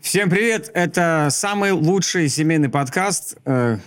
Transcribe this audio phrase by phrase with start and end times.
[0.00, 0.70] Всем привет!
[0.72, 3.78] Это самый лучший семейный подкаст, э,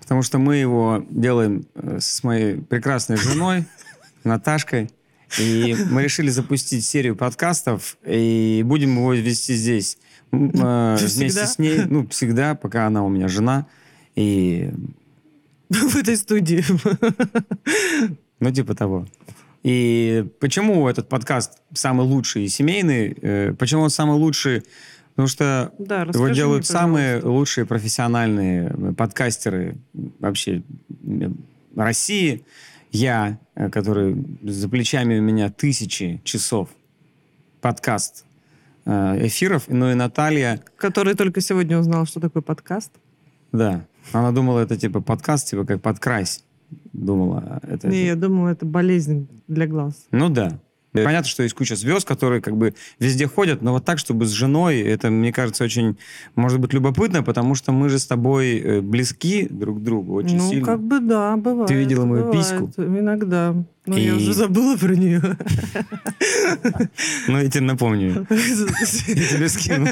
[0.00, 3.64] потому что мы его делаем э, с моей прекрасной женой
[4.24, 4.90] Наташкой.
[5.38, 9.98] И мы решили запустить серию подкастов, и будем его вести здесь
[10.32, 10.36] э,
[11.00, 13.66] вместе с ней, ну, всегда, пока она у меня жена.
[14.16, 14.70] И,
[15.68, 16.64] В этой студии.
[18.40, 19.06] ну, типа того.
[19.62, 23.16] И почему этот подкаст самый лучший и семейный?
[23.20, 24.62] Э, Почему он самый лучший?
[25.18, 29.76] Потому что Да, Его делают мне, самые лучшие профессиональные э, подкастеры
[30.20, 30.62] вообще
[31.02, 31.30] э,
[31.74, 32.44] России.
[32.92, 36.68] Я, э, который за плечами у меня тысячи часов
[37.60, 38.26] подкаст
[38.86, 42.92] эфиров, ну и Наталья, Который только сегодня узнал, что такое подкаст.
[43.50, 46.44] да, она думала, это типа подкаст, типа как подкрась.
[46.92, 47.88] Думала, это...
[47.88, 50.06] Не, я думала, это болезнь для глаз.
[50.12, 50.60] Ну да.
[50.92, 54.30] Понятно, что есть куча звезд, которые как бы везде ходят, но вот так, чтобы с
[54.30, 55.96] женой, это, мне кажется, очень,
[56.34, 60.38] может быть, любопытно, потому что мы же с тобой э, близки друг к другу очень
[60.38, 60.66] ну, сильно.
[60.66, 61.70] как бы да, бывает.
[61.70, 62.40] видела мою бывает.
[62.40, 62.82] письку?
[62.82, 63.54] Иногда.
[63.86, 65.22] Но И- я уже забыла про нее.
[67.26, 68.26] Ну, я тебе напомню.
[68.28, 69.88] Я тебе скину.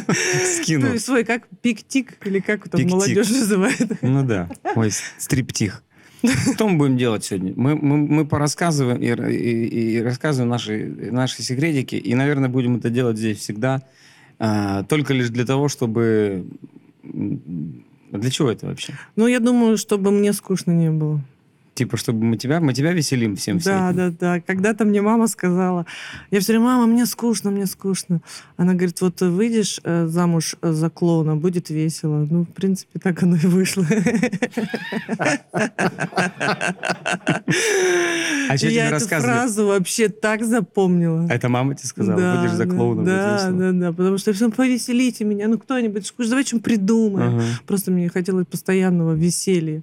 [0.61, 0.93] Скину.
[0.93, 4.03] Ну, свой, как пик-тик, или как там молодежь называет.
[4.03, 4.49] Ну да.
[4.75, 5.83] Ой, стриптих.
[6.55, 7.53] Что мы будем делать сегодня?
[7.57, 12.91] Мы, мы, мы порассказываем и, и- и рассказываем наши, наши секретики, и, наверное, будем это
[12.91, 13.83] делать здесь всегда,
[14.39, 16.47] а, только лишь для того, чтобы...
[17.03, 18.95] Для чего это вообще?
[19.17, 21.21] Ну, я думаю, чтобы мне скучно не было.
[21.77, 23.61] Типа, чтобы мы тебя, мы тебя веселим всем Да,
[23.93, 23.97] всем.
[23.97, 24.41] да, да.
[24.41, 25.85] Когда-то мне мама сказала,
[26.31, 28.23] я все время, мама, мне скучно, мне скучно.
[28.57, 32.27] Она говорит, вот выйдешь э, замуж за клоуна, будет весело.
[32.31, 33.85] Ну, в принципе, так оно и вышло.
[38.49, 39.33] А что тебе я рассказывали?
[39.35, 41.27] фразу вообще так запомнила.
[41.29, 42.39] Это мама тебе сказала?
[42.39, 43.93] Будешь за клоуна, Да, да, да.
[43.93, 45.49] Потому что все повеселите меня.
[45.49, 47.43] Ну, кто-нибудь, давай что-нибудь придумаем.
[47.67, 49.83] Просто мне хотелось постоянного веселья.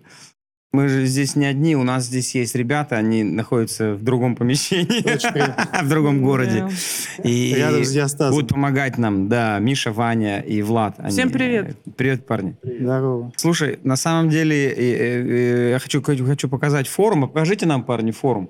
[0.76, 5.04] Мы же здесь не одни, у нас здесь есть ребята, они находятся в другом помещении,
[5.84, 6.68] в другом городе.
[7.24, 7.56] И
[8.32, 10.98] будут помогать нам, да, Миша, Ваня и Влад.
[11.10, 11.78] Всем привет.
[11.96, 12.56] Привет, парни.
[12.64, 13.32] Здорово.
[13.38, 17.26] Слушай, на самом деле э, э, я хочу, хочу показать форум.
[17.26, 18.50] А Покажите нам, парни, форум.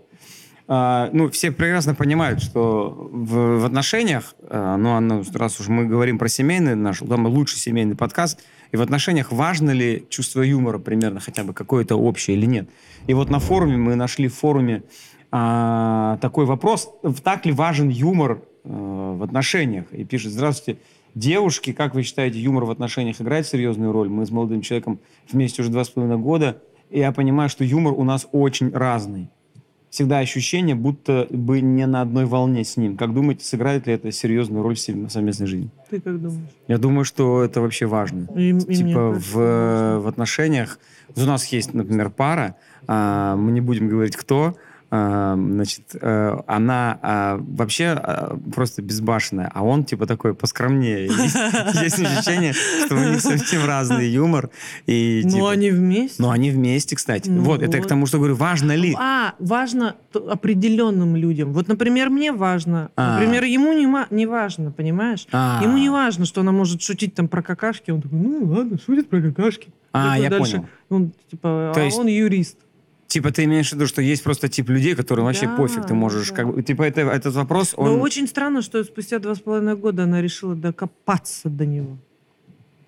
[0.65, 5.85] А, ну, все прекрасно понимают, что в, в отношениях, а, ну, оно, раз уж мы
[5.85, 8.39] говорим про семейный наш самый лучший семейный подкаст,
[8.73, 12.67] и в отношениях важно ли чувство юмора примерно хотя бы какое-то общее или нет.
[13.05, 14.81] И вот на форуме мы нашли в форуме
[15.31, 16.89] а, такой вопрос,
[17.23, 19.85] так ли важен юмор а, в отношениях.
[19.91, 20.79] И пишет, здравствуйте,
[21.13, 24.09] девушки, как вы считаете, юмор в отношениях играет серьезную роль?
[24.09, 24.99] Мы с молодым человеком
[25.31, 26.59] вместе уже два с половиной года,
[26.89, 29.29] и я понимаю, что юмор у нас очень разный.
[29.93, 32.97] Всегда ощущение, будто бы не на одной волне с ним.
[32.97, 35.69] Как думаете, сыграет ли это серьезную роль в совместной жизни?
[35.91, 36.49] Ты как думаешь?
[36.67, 38.27] Я думаю, что это вообще важно.
[38.35, 40.79] И- и типа в, в отношениях
[41.15, 42.55] у нас есть, например, пара,
[42.87, 44.55] а, мы не будем говорить кто,
[44.93, 51.05] значит, э, она а, вообще а, просто безбашенная, а он типа такой поскромнее.
[51.81, 54.51] Есть, ощущение, что у них совсем разный юмор.
[54.85, 56.21] Ну, типа- они вместе.
[56.21, 57.27] но они вместе, кстати.
[57.27, 58.95] Ну вот, это к тому, что говорю, важно ли.
[58.99, 61.53] А, важно определенным людям.
[61.53, 62.91] Вот, например, мне важно.
[62.95, 63.13] А.
[63.13, 65.25] Например, ему не, важно, понимаешь?
[65.31, 67.89] Ему не важно, что она может шутить там про какашки.
[67.89, 69.69] Он такой, ну ладно, шутит про какашки.
[69.91, 70.53] А, я дальше.
[70.53, 70.67] понял.
[70.89, 72.57] Он, типа, То а есть- он юрист.
[73.13, 75.93] Типа ты имеешь в виду, что есть просто тип людей, которым вообще Да, пофиг, ты
[75.93, 76.35] можешь да.
[76.37, 76.63] как бы...
[76.63, 77.85] Типа это, этот вопрос, он...
[77.85, 81.99] Но очень странно, что спустя два с половиной года она решила докопаться до него.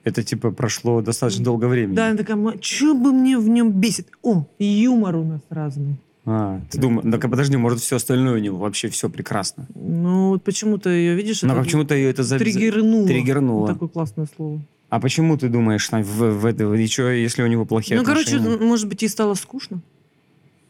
[0.04, 1.96] Это типа прошло достаточно долго времени.
[1.96, 4.08] Да, она такая, что бы мне в нем бесит?
[4.24, 5.98] О, юмор у нас разный.
[6.26, 9.68] А, ты думаешь, так подожди, может все остальное у него вообще все прекрасно.
[9.76, 12.40] Ну, вот почему-то ее, видишь, Но это почему-то ее это за...
[12.40, 13.06] триггернуло.
[13.06, 13.60] триггернуло.
[13.60, 14.60] Вот такое классное слово.
[14.90, 18.04] А почему ты думаешь, Тань, в, в это, и чё, если у него плохие Ну,
[18.04, 18.66] короче, отношения?
[18.66, 19.82] может быть, ей стало скучно.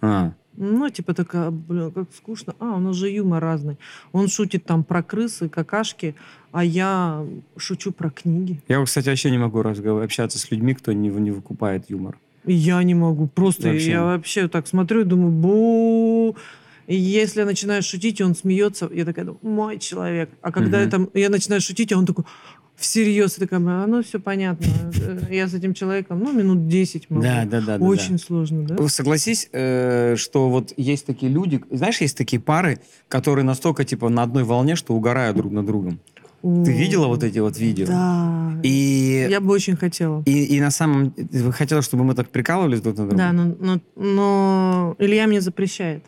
[0.06, 2.54] А, Ну, типа такая, блин, как скучно.
[2.60, 3.78] А, у нас же юмор разный.
[4.14, 6.16] Он шутит там про крысы, какашки,
[6.52, 7.26] а я
[7.58, 8.62] шучу про книги.
[8.70, 12.18] я, кстати, вообще не могу разгов- общаться с людьми, кто не, не выкупает юмор.
[12.48, 13.28] Я не могу.
[13.28, 13.90] Просто Вообще.
[13.92, 16.36] я вообще так смотрю и думаю, бу.
[16.88, 20.30] И если я начинаю шутить, и он смеется, я такая, думаю, мой человек.
[20.44, 20.86] А когда Мгм.
[20.86, 22.24] я, там, я начинаю шутить, а он такой,
[22.76, 24.66] всерьез, такая, а ну все понятно.
[25.02, 27.24] Э, Я с этим человеком, ну, минут 10 могу.
[27.24, 27.78] Да, да, да.
[27.78, 28.24] да, Очень да.
[28.24, 28.88] сложно, да?
[28.88, 34.24] Согласись, э, что вот есть такие люди, знаешь, есть такие пары, которые настолько типа на
[34.24, 36.00] одной волне, что угорают друг над другом.
[36.42, 37.88] Ты видела вот эти вот видео?
[37.88, 38.54] Да.
[38.62, 40.22] И, Я бы очень хотела.
[40.28, 41.12] и, и на самом...
[41.52, 43.18] Хотела, чтобы мы так прикалывались друг над другом?
[43.18, 46.04] Да, но, но, но Илья мне запрещает.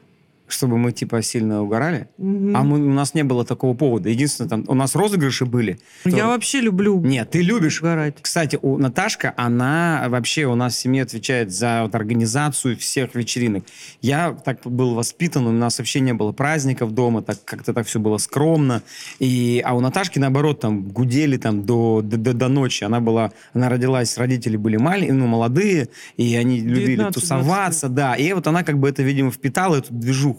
[0.48, 2.08] Чтобы мы типа сильно угорали.
[2.18, 2.56] Мгм.
[2.56, 4.10] А мы, у нас не было такого повода.
[4.10, 5.80] Единственное, там у нас розыгрыши были.
[6.06, 7.80] Я То- вообще люблю Нет, ты любишь.
[7.82, 8.16] угорать.
[8.22, 13.66] Кстати, у Наташка, она вообще у нас в семье отвечает за вот организацию всех вечеринок.
[14.02, 18.00] Я так был воспитан, у нас вообще не было праздников дома, так как-то так все
[18.00, 18.82] было скромно.
[19.20, 22.84] И, а у Наташки, наоборот, там гудели там до, до, до- до ночи.
[22.84, 28.16] Она была, она родилась, родители были маленькие, ну, молодые, и они любили 19-20 тусоваться, да.
[28.16, 30.37] И вот она как бы это, видимо, впитала, эту движуху.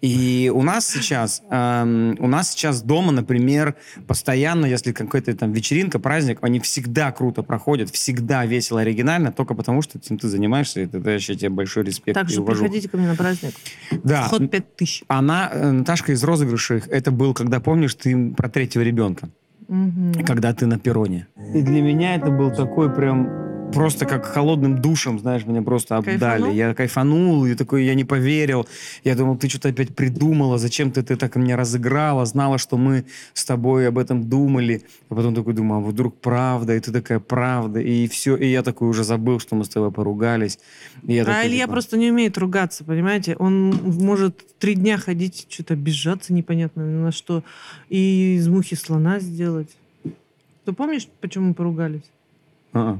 [0.00, 3.74] И у нас сейчас, эм, у нас сейчас дома, например,
[4.06, 9.82] постоянно, если какая-то там вечеринка, праздник, они всегда круто проходят, всегда весело, оригинально, только потому
[9.82, 12.96] что этим ты занимаешься, это, это вообще тебе большой респект Так и что приходите ко
[12.96, 13.54] мне на праздник.
[14.04, 15.04] Да, Вход 5000.
[15.08, 19.28] она, э, Наташка из розыгрышей, это был, когда, помнишь, ты про третьего ребенка,
[19.68, 20.24] Мгм.
[20.24, 21.26] когда ты на перроне.
[21.54, 26.18] И для меня это был такой прям просто как холодным душем, знаешь, меня просто обдали.
[26.18, 26.54] Кайфанул?
[26.54, 28.66] Я кайфанул, и такой, я не поверил.
[29.04, 33.04] Я думал, ты что-то опять придумала, зачем ты, ты так меня разыграла, знала, что мы
[33.34, 34.82] с тобой об этом думали.
[35.08, 38.36] А потом такой думаю, а вдруг правда, и ты такая правда, и все.
[38.36, 40.58] И я такой уже забыл, что мы с тобой поругались.
[41.02, 43.36] И я А такой, Илья типа, просто не умеет ругаться, понимаете?
[43.36, 47.42] Он может три дня ходить, что-то обижаться непонятно на что,
[47.88, 49.70] и из мухи слона сделать.
[50.64, 52.02] Ты помнишь, почему мы поругались?
[52.72, 52.98] «А-а».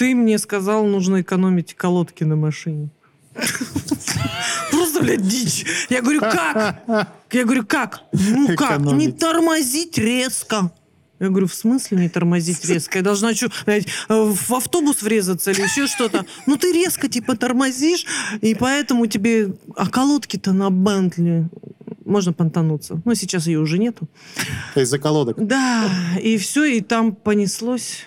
[0.00, 2.88] Ты мне сказал, нужно экономить колодки на машине.
[4.70, 5.66] Просто, блядь, дичь.
[5.90, 6.82] Я говорю, как?
[7.30, 8.04] Я говорю, как?
[8.10, 8.80] Ну как?
[8.80, 10.72] Не тормозить резко.
[11.18, 12.96] Я говорю, в смысле не тормозить резко?
[12.96, 16.24] Я должна что, блядь, э, в автобус врезаться или еще что-то?
[16.46, 18.06] Ну ты резко типа тормозишь,
[18.40, 19.54] и поэтому тебе...
[19.76, 21.46] А колодки-то на Бентли
[22.06, 23.02] можно понтануться.
[23.04, 24.08] Но сейчас ее уже нету.
[24.74, 25.36] Из-за колодок.
[25.38, 25.90] Да,
[26.22, 28.06] и все, и там понеслось.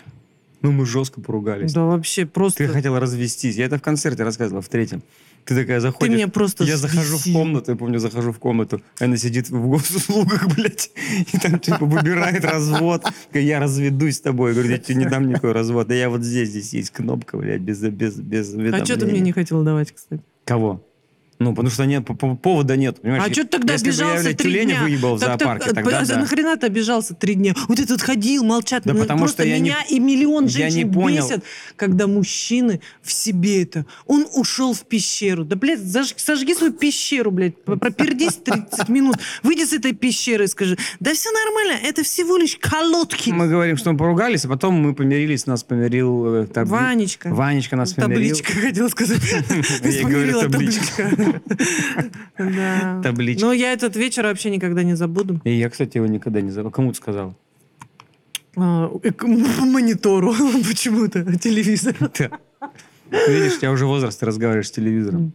[0.64, 1.74] Ну, мы жестко поругались.
[1.74, 2.66] Да вообще просто...
[2.66, 3.58] Ты хотела развестись.
[3.58, 5.04] Я это в концерте рассказывала, в третьем.
[5.44, 6.16] Ты такая Ты заходишь.
[6.16, 10.48] меня просто Я захожу в комнату, я помню, захожу в комнату, она сидит в госуслугах,
[10.56, 10.90] блядь,
[11.34, 13.04] и там типа выбирает развод.
[13.34, 14.52] Я разведусь с тобой.
[14.52, 15.88] Я говорю, я тебе не дам никакой развод.
[15.88, 19.20] Да я вот здесь, здесь есть кнопка, блядь, без, без, без А что ты мне
[19.20, 20.24] не хотел давать, кстати?
[20.46, 20.82] Кого?
[21.44, 23.24] Ну, потому что нет, по- по- повода нет, понимаешь?
[23.28, 24.82] А что ты тогда Если бы я, обижался три дня?
[24.84, 26.18] выебал в Так, зоопарке, так, тогда а да.
[26.20, 27.54] нахрена ты обижался три дня?
[27.68, 28.84] Вот этот ходил, молчат.
[28.86, 31.26] Да Ну, потому просто что я не- меня и миллион я не женщин понял.
[31.28, 31.44] бесят,
[31.76, 33.86] когда мужчины в себе это.
[34.06, 35.44] Он ушел в пещеру.
[35.46, 40.48] Да, блядь, заж- сожги свою пещеру, блядь, пропердись 30 минут, выйди с этой пещеры и
[40.48, 43.30] скажи, да все нормально, это всего лишь колодки.
[43.32, 46.36] Мы говорим, что мы поругались, а потом мы помирились, нас помирил...
[46.36, 47.30] э, табли- Ванечка.
[47.34, 48.36] Ванечка нас помирил.
[48.38, 49.22] Табличка, хотел сказать.
[49.84, 51.33] Я говорю, табличка.
[52.38, 53.02] Да.
[53.04, 53.46] Табличка.
[53.46, 55.40] Но я этот вечер вообще никогда не забуду.
[55.44, 56.72] И я, кстати, его никогда не забыл.
[56.72, 57.36] Кому ты сказал?
[58.56, 59.24] А, э, к
[59.60, 60.34] монитору
[60.68, 61.96] почему-то, телевизор.
[63.28, 65.34] Видишь, у тебя уже возраст, разговариваешь с телевизором.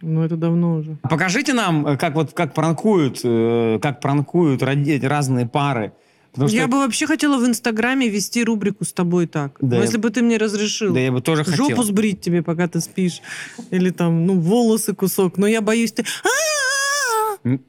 [0.00, 0.96] Ну, это давно уже.
[1.02, 5.92] Покажите нам, э, как вот как пранкуют, э, как пранкуют разные пары.
[6.32, 9.56] Потому что Я бы вообще хотела в Инстаграме вести рубрику с тобой так.
[9.60, 10.92] Да, Но если бы ты мне разрешил.
[10.94, 11.68] да я бы тоже хотел.
[11.68, 13.20] Жопу сбрить тебе, пока ты спишь.
[13.70, 15.36] Или там, ну, волосы кусок.
[15.38, 16.04] Но я боюсь, ты...
[17.44, 17.60] М,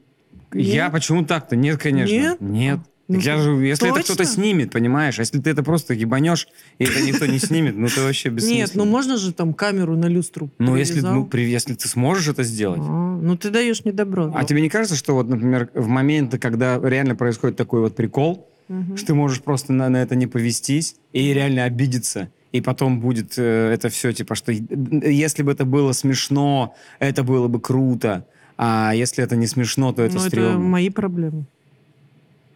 [0.52, 0.92] Я Нет?
[0.92, 1.56] почему так-то?
[1.56, 2.12] Нет, конечно.
[2.14, 2.40] Нет?
[2.40, 2.78] Нет.
[3.08, 4.14] Ну, Так я же, если это точно?
[4.14, 6.46] кто-то снимет, понимаешь, а если ты это просто ебанешь,
[6.78, 8.56] и это никто не снимет, ну ты вообще бессмысленно.
[8.60, 12.28] Нет, ну можно же там камеру на люстру Ну, если, ну, при- если ты сможешь
[12.28, 12.78] это сделать.
[12.80, 14.32] А, ну, ты даешь мне добро.
[14.32, 18.48] А тебе не кажется, что вот, например, в моменты, когда реально происходит такой вот прикол,
[18.70, 18.96] Мгм.
[18.96, 23.34] что ты можешь просто на, на это не повестись и реально обидеться, и потом будет
[23.36, 24.56] э, это все, типа, что э,
[25.12, 30.02] если бы это было смешно, это было бы круто, а если это не смешно, то
[30.02, 30.58] это Ну, это стрёмно.
[30.60, 31.46] мои проблемы.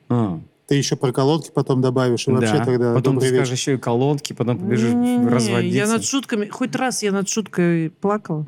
[0.09, 2.65] А, Ты еще про колодки потом добавишь, и вообще да.
[2.65, 5.77] тогда потом ты скажешь еще и колонки, потом побежишь Не-не-не, разводиться.
[5.77, 6.47] Я над шутками...
[6.47, 8.47] Хоть раз я над шуткой плакала.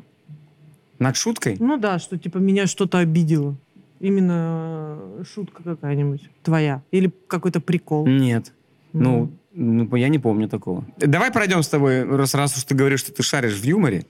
[0.99, 1.57] Над шуткой?
[1.59, 3.55] Ну да, что типа меня что-то обидело.
[3.99, 6.83] Именно э, шутка какая-нибудь твоя.
[6.91, 8.05] Или какой-то прикол.
[8.07, 8.53] Нет.
[8.93, 10.85] Ну, ну, я не помню такого.
[10.97, 14.05] Давай пройдем с тобой, раз, раз уж ты говоришь, что ты шаришь в юморе,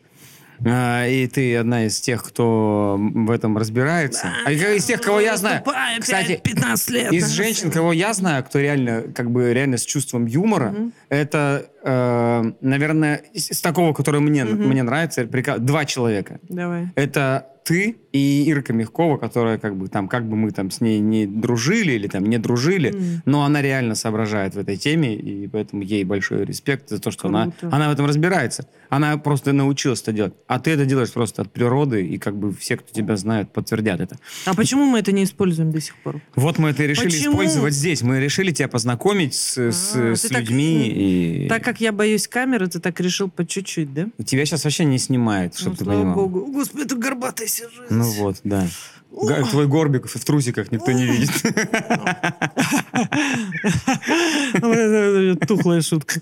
[0.65, 4.29] а, и ты одна из тех, кто в этом разбирается.
[4.46, 5.60] А из тех, кого я знаю.
[5.60, 7.13] Тупая, Кстати, опять 15 лет.
[7.13, 10.94] Из женщин, кого я знаю, кто реально, как бы, реально с чувством юмора, Мгм.
[11.10, 14.67] это, э, наверное, из, из такого, который мне, Мгм.
[14.70, 16.39] мне нравится, прика- два человека.
[16.50, 16.89] Давай.
[16.96, 21.00] Это ты и Ирка Мягкова, которая как бы там, как бы мы там с ней
[21.00, 23.22] не дружили или там не дружили, М.
[23.25, 27.27] но она реально соображает в этой теме, и поэтому ей большой респект за то, что
[27.27, 27.75] она, Круто.
[27.75, 28.70] она в этом разбирается.
[28.89, 30.34] Она просто научилась это делать.
[30.48, 34.00] А ты это делаешь просто от природы, и как бы все, кто тебя знает, подтвердят
[34.00, 34.15] это.
[34.46, 36.22] А почему мы это не используем до сих пор?
[36.38, 37.34] Вот мы это решили Почему?
[37.34, 38.01] использовать здесь.
[38.01, 40.88] Мы решили тебя познакомить с, с- А, с так- людьми.
[40.88, 41.48] и...
[41.50, 44.07] Так как я боюсь камеры, ты так решил по чуть-чуть, да?
[44.25, 46.15] Тебя сейчас вообще не снимает, чтобы Ну, ты слава понимал.
[46.15, 46.43] богу.
[46.43, 47.69] О, Господи, это горбатая жизнь.
[47.89, 48.67] Ну вот, да.
[49.12, 51.31] Га- Твой горбик в трусиках никто не видит.
[55.48, 56.22] Тухлая шутка.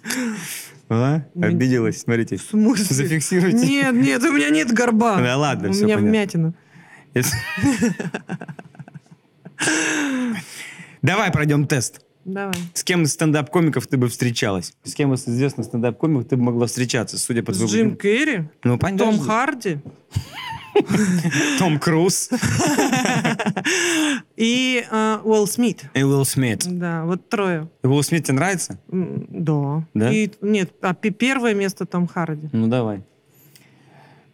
[0.88, 1.22] А?
[1.42, 2.38] Обиделась, смотрите.
[2.38, 2.86] В смысле?
[2.96, 3.58] Зафиксируйте.
[3.68, 5.20] Нет, нет, у меня нет горба.
[5.20, 6.54] Да ладно, У всё меня понятно.
[7.16, 7.16] вмятина.
[11.02, 12.02] Давай пройдем тест.
[12.26, 12.56] Давай.
[12.74, 14.74] С кем из стендап-комиков ты бы встречалась?
[14.84, 17.74] С кем из известных стендап-комиков ты бы могла встречаться, судя по С звуку?
[17.74, 18.46] Джим Керри?
[18.64, 19.06] Ну, понятно.
[19.12, 19.78] Том Харди?
[21.60, 22.30] Том Круз
[24.36, 25.84] И э, Уилл Смит.
[25.94, 26.64] и Уилл Смит.
[26.68, 27.70] Да, вот трое.
[27.84, 28.80] Уилл Смит тебе нравится?
[28.92, 29.86] М, Да.
[29.94, 30.12] Да?
[30.12, 32.50] И, нет, а первое место Том Харди.
[32.52, 33.04] Ну, давай.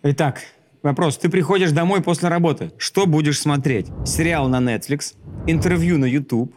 [0.03, 0.41] Итак,
[0.81, 1.17] вопрос.
[1.17, 2.71] Ты приходишь домой после работы.
[2.77, 3.87] Что будешь смотреть?
[4.05, 5.13] Сериал на Netflix,
[5.45, 6.55] интервью на YouTube.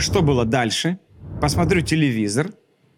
[0.00, 0.98] Что было дальше?
[1.40, 2.50] Посмотрю телевизор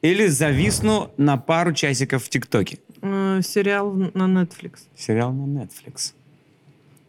[0.02, 2.78] или зависну на пару часиков в ТикТоке?
[3.02, 4.73] Э, сериал на Netflix.
[4.97, 6.12] Сериал на Netflix.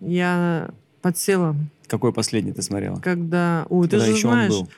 [0.01, 0.69] Я
[1.01, 1.55] подсела,
[1.88, 2.97] Какой последний ты смотрела?
[3.00, 3.65] когда...
[3.69, 4.51] Ты Когда же еще он знаешь...
[4.51, 4.69] был?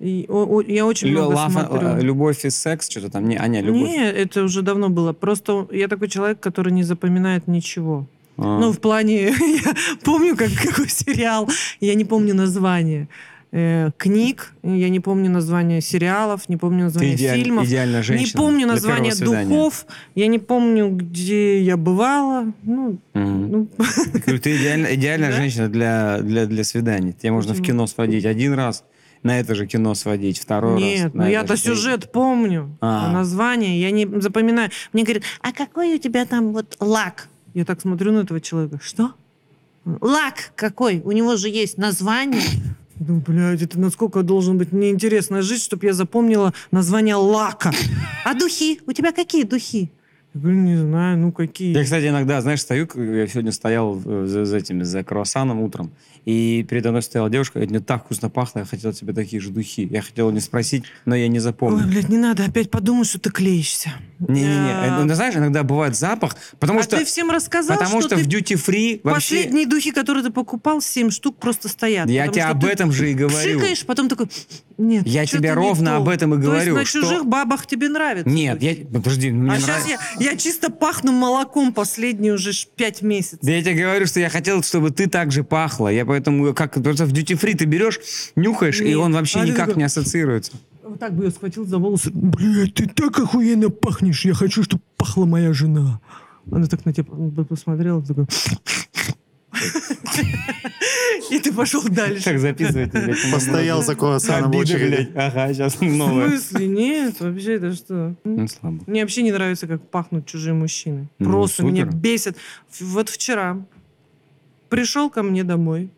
[0.00, 1.88] и- о- о- я очень Лю- много лафа- смотрю.
[1.88, 3.28] э, любовь и секс, что-то там.
[3.28, 3.88] Не, а, не, любовь.
[3.88, 5.12] Не, это уже давно было.
[5.12, 8.06] Просто я такой человек, который не запоминает ничего.
[8.36, 8.58] А.
[8.60, 11.48] Ну, в плане, я помню, как, какой сериал,
[11.80, 13.08] я не помню название
[13.56, 17.68] э, книг, я не помню название сериалов, не помню название идеаль- фильмов.
[17.68, 22.52] Не помню название духов, я не помню, где я бывала.
[22.64, 23.50] Ну, Мгм.
[23.50, 23.68] ну,
[24.42, 25.36] Ты идеально- идеальная Да?
[25.36, 27.12] женщина для, для, для свиданий.
[27.12, 28.82] Тебе можно в кино сводить один раз,
[29.22, 30.82] на это же кино сводить второй раз.
[30.82, 33.06] нет, ну я-то сюжет помню, А.
[33.06, 34.70] а название я не запоминаю.
[34.92, 37.28] Мне говорят, а какой у тебя там вот лак?
[37.54, 39.12] Я так смотрю на этого человека, что?
[40.00, 41.00] Лак какой?
[41.04, 42.42] У него же есть название.
[43.00, 47.72] Ну, блядь, это насколько должен быть неинтересная жизнь, чтобы я запомнила название лака.
[48.24, 48.80] А духи?
[48.86, 49.90] У тебя какие духи?
[50.34, 51.76] Я говорю, не знаю, ну какие.
[51.76, 55.92] Я, кстати, иногда, знаешь, стою, я сегодня стоял э, за, за этими, за круассаном утром,
[56.24, 59.50] и передо мной стояла девушка, говорит, мне так вкусно пахло, я хотел тебе такие же
[59.50, 59.86] духи.
[59.90, 61.86] Я хотел не спросить, но я не Ой, запомнил.
[61.86, 63.92] блядь, не надо опять подумать, что ты клеишься.
[64.20, 68.00] Не-не-не, А, э, ну, знаешь, иногда бывает запах, потому а что, ты всем рассказал, потому
[68.00, 69.36] что, что, в ты duty-free вообще...
[69.36, 72.08] последние духи, которые ты покупал, 7 штук просто стоят.
[72.08, 73.58] Я тебе об этом же и говорю.
[73.58, 74.28] Пшикаешь, потом такой,
[74.78, 78.28] нет, Я тебе ровно об этом и говорю, То есть на чужих бабах тебе нравится?
[78.28, 78.74] Нет, я...
[78.86, 79.66] Подожди, мне А нравится...
[79.66, 83.38] сейчас я, я чисто пахну молоком последние уже 5 месяцев.
[83.42, 85.88] Да я тебе говорю, что я хотел, чтобы ты так же пахла.
[85.88, 87.98] Я поэтому, как просто в duty free ты берешь,
[88.36, 88.98] нюхаешь, и Нет.
[88.98, 90.52] он вообще А никак такой- не ассоциируется.
[90.84, 92.10] Вот так бы я схватил за волосы.
[92.12, 94.24] Блядь, ты так охуенно пахнешь.
[94.24, 96.00] Я хочу, чтобы пахла моя жена.
[96.52, 97.06] Она так на тебя
[97.48, 98.26] посмотрела, такой...
[101.30, 102.24] И ты пошел дальше.
[102.24, 103.32] Так записывайте, блядь.
[103.32, 105.10] Постоял за круассаном в очереди.
[105.14, 106.28] Ага, сейчас В новое.
[106.28, 106.66] смысле?
[106.68, 108.14] Нет, вообще это что?
[108.24, 108.80] Ну, слабо.
[108.86, 111.08] Мне вообще не нравится, как пахнут чужие мужчины.
[111.18, 112.36] Ну, Просто меня бесит.
[112.80, 113.64] Вот вчера
[114.68, 115.88] пришел ко мне домой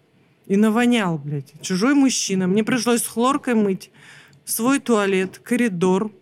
[0.46, 2.46] и навонял, блядь, чужой мужчина.
[2.46, 3.90] Мне пришлось с хлоркой мыть
[4.44, 6.12] свой туалет, коридор,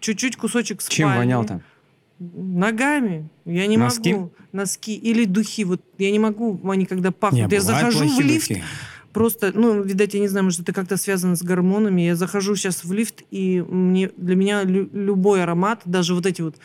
[0.00, 0.96] чуть-чуть кусочек спальни.
[0.96, 1.60] Чем вонял-то?
[2.18, 3.28] Ногами.
[3.44, 4.12] Я не Носки?
[4.12, 4.32] могу.
[4.52, 5.64] Носки или духи.
[5.64, 7.50] Вот я не могу, они когда пахнут.
[7.50, 8.62] Не, я захожу в лифт, духи.
[9.12, 12.02] Просто, ну, видать, я не знаю, может, это как-то связано с гормонами.
[12.02, 16.42] Я захожу сейчас в лифт, и мне, для меня лю- любой аромат, даже вот эти
[16.42, 16.56] вот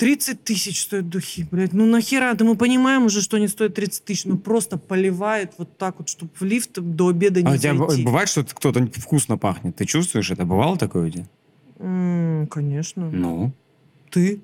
[0.00, 1.72] 30 тысяч стоят духи, блядь.
[1.72, 2.34] Ну нахера?
[2.34, 4.24] Да мы понимаем уже, что они стоят 30 тысяч.
[4.24, 7.88] Ну просто поливает вот так вот, чтобы в лифт до обеда не А тебя б-
[7.88, 8.04] зайти.
[8.04, 9.76] бывает, что кто-то вкусно пахнет?
[9.76, 10.44] Ты чувствуешь это?
[10.44, 11.26] Бывало такое у тебя?
[11.78, 13.10] М, конечно.
[13.10, 13.52] Ну?
[14.10, 14.40] Ты?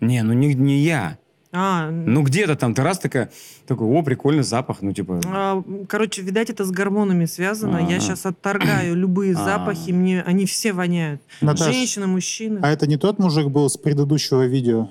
[0.00, 1.18] Не, ну не, не я.
[1.56, 3.30] А, Ну где-то там ты раз такая,
[3.66, 5.20] такой, о, прикольный запах, ну типа...
[5.26, 7.78] а, короче, видать, это с гормонами связано.
[7.78, 7.80] А.
[7.80, 9.44] Я сейчас отторгаю любые А.
[9.44, 11.20] запахи, мне они все воняют.
[11.40, 12.58] Наташ, Женщины, мужчины.
[12.60, 14.88] а это не тот мужик был с предыдущего видео?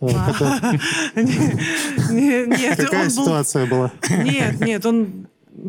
[0.00, 0.08] Э,
[2.76, 3.92] Какая ситуация была?
[4.10, 5.26] Нет, нет, он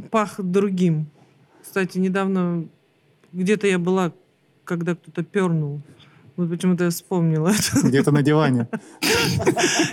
[0.09, 1.07] пах другим.
[1.61, 2.65] Кстати, недавно
[3.33, 4.13] где-то я была,
[4.63, 5.81] когда кто-то пернул.
[6.39, 7.85] Вот почему-то я вспомнила это.
[7.85, 8.69] Где-то на диване.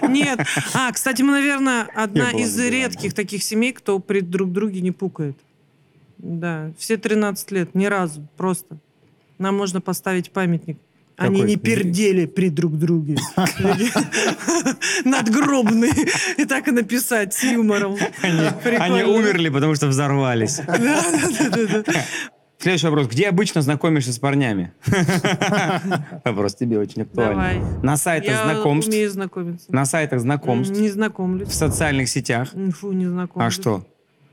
[0.09, 0.39] Нет.
[0.75, 5.37] А, кстати, мы, наверное, одна из редких таких семей, кто при друг друге не пукает.
[6.19, 8.79] Да, все 13 лет, ни разу, просто.
[9.39, 10.79] Нам можно поставить памятник.
[11.17, 13.17] Они не пердели при друг друге.
[15.05, 15.91] Надгробный.
[16.37, 17.97] И так и написать с юмором.
[18.23, 20.61] Они, умерли, потому что взорвались.
[22.67, 23.07] Следующий вопрос.
[23.07, 24.73] Где обычно знакомишься с парнями?
[26.25, 27.61] Вопрос тебе очень актуальный.
[27.61, 27.61] Давай.
[27.85, 29.73] На сайтах Я знакомств, умею знакомиться.
[29.73, 31.49] на сайтах знакомств, Не в знакомлюсь.
[31.53, 32.49] социальных сетях.
[32.75, 33.47] Фу, не знакомлюсь.
[33.47, 33.87] А что?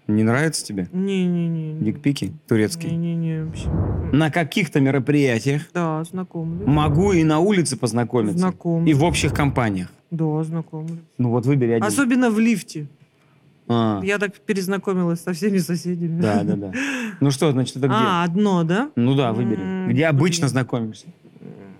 [0.07, 0.87] Не нравится тебе?
[0.91, 1.79] Не-не-не.
[1.79, 2.95] Дикпики турецкие?
[2.95, 3.69] Не-не-не, вообще.
[4.11, 6.67] На каких-то мероприятиях Да, знакомлюсь.
[6.67, 8.39] могу и на улице познакомиться.
[8.39, 8.89] Знакомлюсь.
[8.89, 9.89] И в общих компаниях.
[10.09, 10.97] Да, знакомлюсь.
[11.19, 11.83] Ну вот выбери один.
[11.85, 12.87] Особенно в лифте.
[13.67, 16.21] А, Я так перезнакомилась со всеми соседями.
[16.21, 16.71] да, да, да.
[17.19, 17.95] Ну что, значит, это где?
[17.97, 18.91] А, одно, да?
[18.95, 19.61] Ну да, выбери.
[19.61, 21.07] М, Где обычно знакомишься?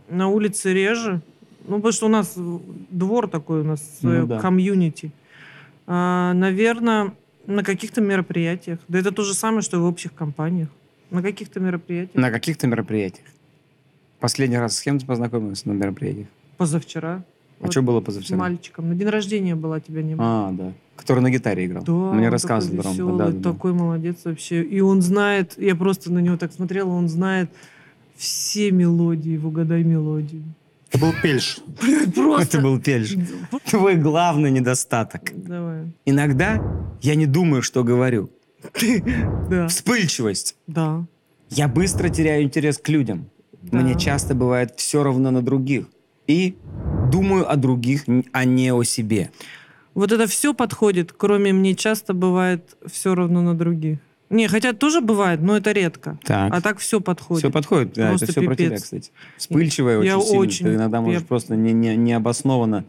[0.10, 1.22] На улице реже.
[1.68, 2.34] Ну, потому что у нас
[2.90, 4.40] двор такой, у нас Ну да.
[4.40, 5.12] комьюнити.
[5.88, 7.14] наверное,
[7.48, 8.80] на каких-то мероприятиях.
[8.88, 10.70] Да это то же самое, что и в общих компаниях.
[11.12, 12.16] На каких-то мероприятиях.
[12.16, 13.28] На каких-то мероприятиях.
[14.20, 16.28] Последний раз с кем ты познакомился на мероприятиях?
[16.58, 17.24] Позавчера.
[17.64, 18.38] А Вот что было позавчера?
[18.38, 18.90] мальчиком.
[18.90, 20.50] На день рождения была, тебя не было.
[20.50, 20.74] А, да.
[20.98, 21.84] Который на гитаре играл.
[21.84, 23.52] Да, Мне рассказывал такой веселый, Да, да, да.
[23.52, 24.62] такой молодец вообще.
[24.64, 27.50] И он знает, я просто на него так смотрела, он знает
[28.16, 30.44] все мелодии, в угадай мелодию.
[30.92, 31.60] Это был Пельш.
[32.16, 32.58] Просто.
[32.58, 33.16] Это был Пельш.
[33.66, 35.32] Твой главный недостаток.
[35.36, 35.86] Давай.
[36.06, 36.62] Иногда
[37.02, 38.30] я не думаю, что говорю.
[39.50, 39.68] Да.
[39.68, 40.56] Вспыльчивость.
[40.68, 41.06] Да.
[41.50, 43.26] Я быстро теряю интерес к людям.
[43.64, 43.80] Да.
[43.80, 45.88] Мне часто бывает все равно на других.
[46.28, 46.56] И
[47.18, 49.30] думаю о других, а не о себе.
[49.94, 54.00] Вот это все подходит, кроме мне часто бывает все равно на других.
[54.30, 56.18] Не, хотя тоже бывает, но это редко.
[56.24, 56.52] Так.
[56.52, 57.44] А так все подходит.
[57.44, 58.84] Все подходит, да, Просто это все про тебя, пипец.
[58.84, 59.12] кстати.
[59.38, 60.40] Вспыльчивая Я очень сильно.
[60.42, 62.84] очень- Ты иногда можешь я- просто не, не, необоснованно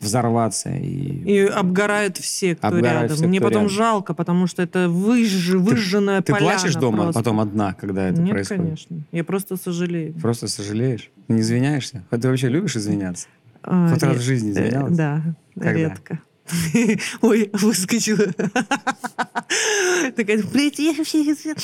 [0.00, 0.70] взорваться.
[0.70, 1.34] И...
[1.34, 3.16] И обгорают все, кто Обгорают рядом.
[3.16, 3.76] все, Мне кто потом рядом.
[3.76, 5.48] жалко, потому что это выж...
[5.50, 7.20] выжженная Ты поляна плачешь дома просто.
[7.20, 8.62] потом одна, когда это Нет, происходит?
[8.62, 8.96] конечно.
[9.12, 10.14] Я просто сожалею.
[10.14, 11.10] Просто сожалеешь?
[11.26, 12.04] Ты не извиняешься?
[12.10, 13.28] А ты вообще любишь извиняться?
[13.66, 14.96] А, Хоть раз в жизни э, извинялась?
[14.96, 15.22] Да,
[15.54, 15.72] Когда?
[15.72, 16.20] редко.
[17.22, 18.26] Ой, выскочила.
[20.16, 21.24] Такая, блядь, я вообще...
[21.24, 21.56] не знаю».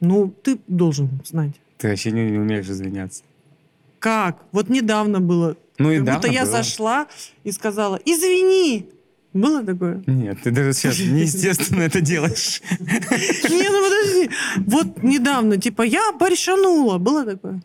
[0.00, 1.52] Ну, ты должен знать.
[1.78, 3.22] Ты вообще не, не умеешь извиняться.
[3.98, 4.42] Как?
[4.52, 5.56] Вот недавно было.
[5.78, 7.06] Ну и Как будто я зашла
[7.42, 8.90] и сказала, извини.
[9.32, 10.02] Было такое?
[10.06, 12.62] Нет, ты даже сейчас неестественно это делаешь.
[12.78, 14.30] Не, ну подожди.
[14.58, 16.98] Вот недавно, типа, я борщанула.
[16.98, 17.60] Было такое?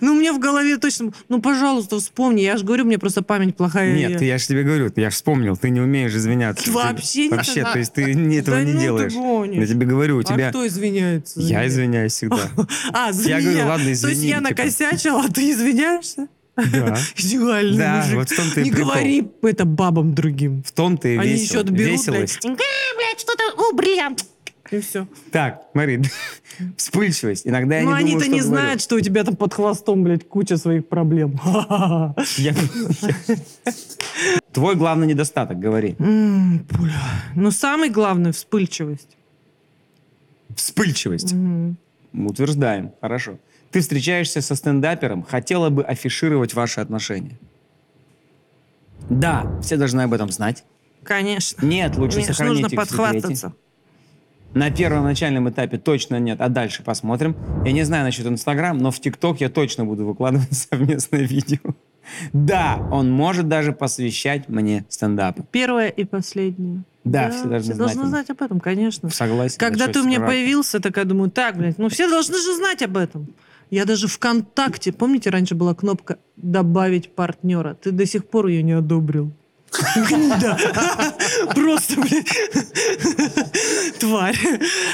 [0.00, 1.12] Ну, у меня в голове точно...
[1.28, 2.42] Ну, пожалуйста, вспомни.
[2.42, 3.94] Я же говорю, мне просто память плохая.
[3.94, 6.64] Нет, я же тебе говорю, я же вспомнил, ты не умеешь извиняться.
[6.64, 8.02] Ты- Вообще не Вообще, то есть ты
[8.38, 9.12] этого не ты делаешь.
[9.56, 10.50] Я тебе говорю, у А тебя...
[10.50, 11.40] кто извиняется?
[11.40, 12.48] Я извиняюсь всегда.
[12.92, 14.50] А, за Я говорю, ладно, То есть извини, я типа.
[14.50, 16.28] накосячила, а ты извиняешься?
[16.56, 16.98] Да.
[17.16, 18.14] Идеальный Да, мужик.
[18.16, 18.90] вот в том-то Не прикол.
[18.92, 20.62] говори это бабам другим.
[20.62, 21.44] В том-то и Они весело.
[21.44, 22.40] еще отберут, Веселость.
[22.44, 22.58] блядь.
[22.60, 24.24] «Э, блядь, что-то, о, блядь.
[24.70, 25.06] И все.
[25.32, 26.00] Так, смотри,
[26.76, 27.46] вспыльчивость.
[27.46, 28.44] Иногда я Ну, не они-то не говорю.
[28.44, 31.40] знают, что у тебя там под хвостом, блядь, куча своих проблем.
[32.36, 32.54] Я-
[34.52, 35.96] Твой главный недостаток, говори.
[35.98, 37.00] М, Бля.
[37.36, 39.16] Ну, самый главный— вспыльчивость.
[40.54, 41.32] Вспыльчивость.
[41.32, 41.76] Мгм.
[42.12, 42.92] Утверждаем.
[43.00, 43.38] Хорошо.
[43.70, 47.38] Ты встречаешься со стендапером, хотела бы афишировать ваши отношения.
[49.08, 50.64] Да, все должны об этом знать.
[51.04, 51.64] Конечно.
[51.64, 53.54] Нет, лучше Конечно, сохранить нужно подхвастаться.
[54.54, 57.36] На первоначальном этапе точно нет, а дальше посмотрим.
[57.64, 61.74] Я не знаю насчет Инстаграм, но в ТикТок я точно буду выкладывать совместное видео.
[62.32, 65.44] Да, он может даже посвящать мне стендапы.
[65.52, 66.82] Первое и последнее.
[67.04, 67.94] Да, все должны знать.
[67.94, 69.08] должны знать об этом, конечно.
[69.10, 69.58] Согласен.
[69.58, 70.28] Когда ты у меня сперва.
[70.28, 73.28] появился, такая думаю, так, блядь, ну все должны же знать об этом.
[73.70, 77.74] Я даже ВКонтакте, помните, раньше была кнопка «Добавить партнера».
[77.74, 79.32] Ты до сих пор ее не одобрил.
[80.08, 80.58] Гнида.
[81.54, 82.26] Просто, блядь,
[83.98, 84.36] тварь.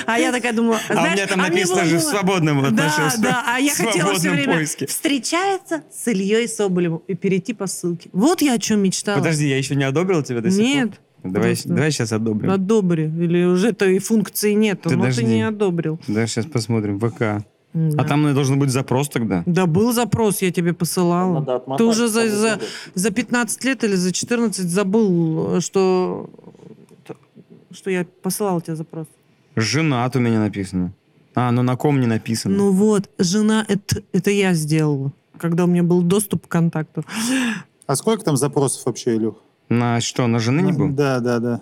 [0.07, 3.23] А я такая думала, А у меня там мне написано же в свободном Да, отношении.
[3.23, 8.11] да, а я хотела все время встречается с Ильей Соболевым и перейти по ссылке.
[8.13, 9.19] Вот я о чем мечтала.
[9.19, 10.67] Подожди, я еще не одобрил тебя до сих пор?
[10.67, 10.91] Нет.
[11.25, 11.69] Давай, просто.
[11.71, 12.51] давай сейчас одобрим.
[12.51, 13.05] Одобри.
[13.05, 15.23] Или уже этой функции нету, но Подожди.
[15.23, 15.99] ты не одобрил.
[16.07, 17.01] Да, сейчас посмотрим.
[17.01, 17.45] ВК.
[17.77, 18.03] Да.
[18.03, 19.43] А там наверное, должен быть запрос тогда.
[19.45, 21.41] Да был запрос, я тебе посылала.
[21.41, 22.59] Надо отмотать, Ты уже за, за,
[22.95, 26.31] за 15 лет или за 14 забыл, что,
[27.71, 29.07] что я посылала тебе запрос.
[29.57, 30.95] Женат у меня написано.
[31.35, 32.57] А, ну на ком не написано.
[32.57, 37.05] Ну вот, жена, это, это я сделала, когда у меня был доступ к контакту.
[37.87, 39.37] А сколько там запросов вообще, Илюх?
[39.69, 40.89] На что, на жены не был?
[40.89, 41.61] Да, да, да.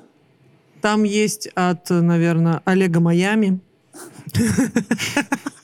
[0.81, 3.59] Там есть от, наверное, Олега Майами.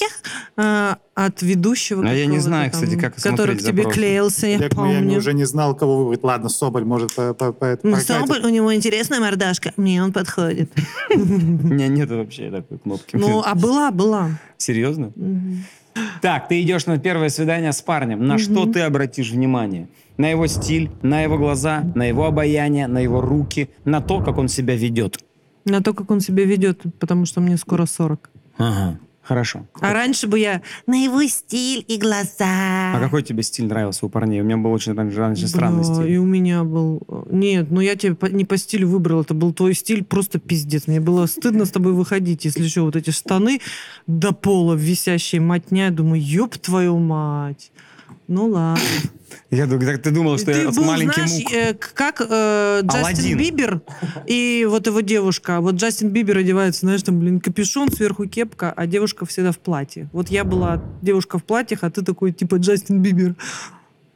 [0.00, 0.06] Я,
[0.56, 2.08] а, От ведущего.
[2.08, 3.98] А я не знаю, там, кстати, как Который к тебе запросы.
[3.98, 5.18] клеился, я Олег Майами помню.
[5.18, 6.22] уже не знал, кого выбрать.
[6.24, 7.96] Ладно, Соболь может по, по, по, Ну.
[7.96, 9.72] Соболь, у него интересная мордашка.
[9.76, 10.70] Мне он подходит.
[11.14, 13.16] У меня нет вообще такой кнопки.
[13.16, 14.30] Ну, а была, была.
[14.56, 15.12] Серьезно?
[16.22, 18.26] Так, ты идешь на первое свидание с парнем.
[18.26, 19.88] На что ты обратишь внимание?
[20.16, 24.38] На его стиль, на его глаза, на его обаяние, на его руки, на то, как
[24.38, 25.18] он себя ведет.
[25.64, 28.30] На то, как он себя ведет, потому что мне скоро 40.
[28.58, 29.66] Ага, хорошо.
[29.80, 32.94] А раньше бы я на его стиль и глаза.
[32.94, 34.40] А какой тебе стиль нравился у парней?
[34.40, 36.16] У меня был очень раньше, раньше странный Бля, И стиль.
[36.18, 37.02] у меня был...
[37.30, 40.86] Нет, ну я тебе по- не по стилю выбрал, это был твой стиль, просто пиздец.
[40.86, 43.60] Мне было стыдно с тобой выходить, если что, вот эти штаны
[44.06, 45.84] до пола висящие, матня.
[45.86, 47.72] Я думаю, ёб твою мать.
[48.28, 48.82] Ну ладно.
[49.50, 51.52] Я думаю, ты думал, что Ты я был, маленький знаешь, мук.
[51.52, 53.38] э, как э, Джастин Аладдин.
[53.38, 53.80] Бибер
[54.26, 55.60] и вот его девушка.
[55.60, 60.08] Вот Джастин Бибер одевается, знаешь, там, блин, капюшон, сверху кепка, а девушка всегда в платье.
[60.12, 63.34] Вот я была девушка в платьях, а ты такой, типа, Джастин Бибер.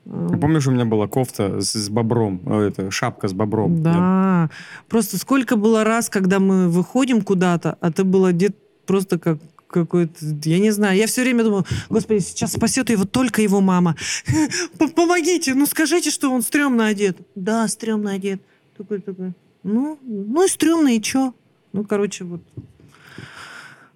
[0.07, 3.83] Э, Помнишь, у меня была кофта с, с бобром, э, это, шапка с бобром.
[3.83, 4.51] Да.
[4.89, 10.15] Просто сколько было раз, когда мы выходим куда-то, а ты был одет просто как какой-то,
[10.45, 13.97] я не знаю, я все время думала, господи, сейчас спасет его только его мама.
[14.95, 17.17] Помогите, ну скажите, что он стрёмно одет.
[17.35, 18.41] Да, стрёмно одет.
[18.77, 21.33] Такой, такой, ну, ну и стрёмно, и чё?
[21.73, 22.41] Ну, короче, вот.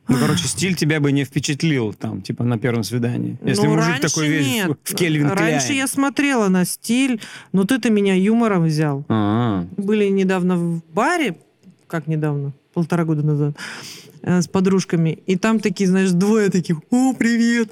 [0.08, 3.38] Ну, короче, стиль тебя бы не впечатлил там, типа, на первом свидании.
[3.44, 4.70] Если Ну, мужик такой весь нет.
[4.82, 5.78] в- Кельвин Раньше Кляйн.
[5.82, 7.20] я смотрела на стиль,
[7.52, 9.04] но ты-то меня юмором взял.
[9.08, 11.36] А, были недавно в баре,
[11.86, 13.54] как недавно, полтора года назад,
[14.22, 17.70] э, с подружками, и там такие, знаешь, двое таких, о, привет,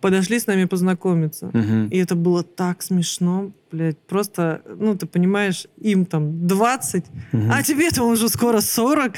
[0.00, 1.50] подошли с нами познакомиться.
[1.52, 1.88] мгм.
[1.88, 7.50] И это было так смешно, блядь, просто, ну, ты понимаешь, им там 20, Мгм.
[7.52, 9.12] а тебе-то уже скоро 40.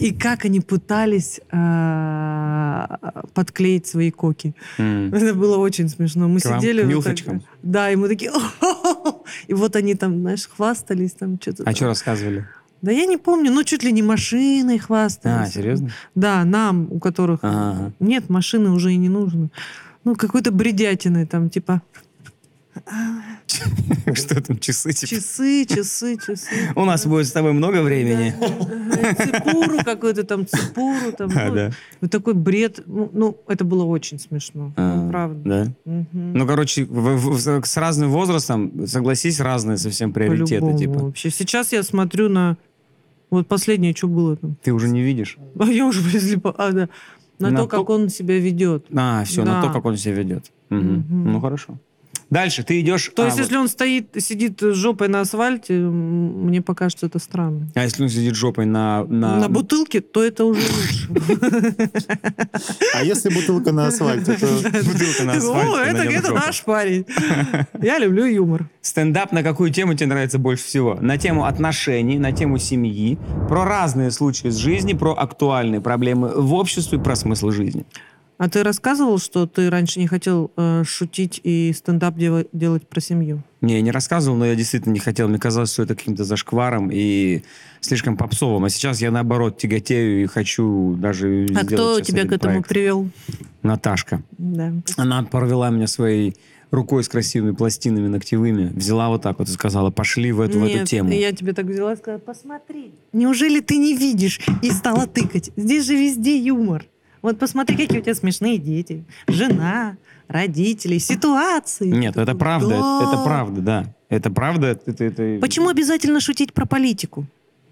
[0.00, 2.86] И как они пытались э,
[3.34, 4.54] подклеить свои коки.
[4.78, 5.12] М.
[5.14, 6.28] Это было очень смешно.
[6.28, 6.82] Мы сидели...
[6.94, 7.16] вот так,
[7.62, 8.32] да, и мы такие...
[9.48, 11.62] И вот они там, знаешь, хвастались, там что-то.
[11.62, 11.74] А там.
[11.74, 12.46] что рассказывали?
[12.82, 15.48] Да я не помню, ну чуть ли не машиной хвастались.
[15.48, 15.90] А, серьезно?
[16.14, 17.92] Да, нам, у которых Ага.
[18.00, 19.48] нет, машины уже и не нужно.
[20.04, 21.82] Ну, какой-то бредятины там, типа
[24.14, 25.10] Что там, часы, типа?
[25.14, 26.48] часы, часы, часы.
[26.74, 28.34] У нас будет с тобой много времени.
[29.16, 31.30] Цепуру какой-то там, цепуру там.
[31.34, 31.70] А, ну.
[32.00, 32.80] Вот такой бред.
[32.86, 34.72] Ну, ну, это было очень смешно.
[34.76, 35.74] А, Ну, правда.
[35.84, 35.92] Да?
[36.12, 40.98] Ну, короче, с разным возрастом, согласись, разные совсем приоритеты, типа.
[41.00, 41.30] Вообще.
[41.30, 42.56] Сейчас я смотрю на...
[43.28, 44.56] Вот последнее, что было там.
[44.62, 45.36] Ты уже не видишь?
[45.58, 46.54] А я уже слепа.
[46.56, 46.88] А, да.
[47.38, 48.86] На, На то, как он себя ведет.
[48.94, 50.52] А, все, на то, как он себя ведет.
[50.70, 51.04] Мгм.
[51.08, 51.32] Мгм.
[51.32, 51.78] Ну, хорошо.
[52.28, 53.12] Дальше, ты идешь...
[53.14, 53.44] То а, есть, вот.
[53.44, 57.68] если он стоит, сидит с жопой на асфальте, мне покажется это странно.
[57.74, 59.04] А если он сидит жопой на...
[59.04, 61.08] На, На бутылке, то это уже лучше.
[62.94, 64.46] А если бутылка на асфальте, то...
[64.46, 67.06] Бутылка на асфальте, О, на это наш парень.
[67.80, 68.68] Я люблю юмор.
[68.80, 70.98] Стендап на какую тему тебе нравится больше всего?
[71.00, 76.54] На тему отношений, на тему семьи, про разные случаи из жизни, про актуальные проблемы в
[76.54, 77.86] обществе, про смысл жизни.
[78.38, 83.00] А ты рассказывал, что ты раньше не хотел э, шутить и стендап дела- делать про
[83.00, 83.42] семью?
[83.62, 85.26] Не, я не рассказывал, но я действительно не хотел.
[85.28, 87.42] Мне казалось, что это каким-то зашкваром и
[87.80, 88.64] слишком попсовым.
[88.64, 92.68] А сейчас я, наоборот, тяготею и хочу даже А кто тебя к этому проект.
[92.68, 93.08] привел?
[93.62, 94.22] Наташка.
[94.36, 94.72] Да.
[94.98, 96.36] Она провела меня своей
[96.70, 100.64] рукой с красивыми пластинами ногтевыми, взяла вот так вот и сказала, пошли в эту, в
[100.64, 101.10] эту Нет, тему.
[101.10, 102.92] я тебе так взяла и сказала, посмотри.
[103.14, 104.40] Неужели ты не видишь?
[104.62, 105.52] И стала тыкать.
[105.56, 106.84] Здесь же везде юмор.
[107.26, 109.04] Вот посмотри, какие у тебя смешные дети.
[109.26, 109.96] Жена,
[110.28, 111.88] родители, ситуации.
[111.88, 113.00] Нет, это правда, Да.
[113.02, 113.84] это, правда, да.
[114.08, 114.78] Это правда.
[114.86, 117.26] Это, это- Почему обязательно шутить про политику?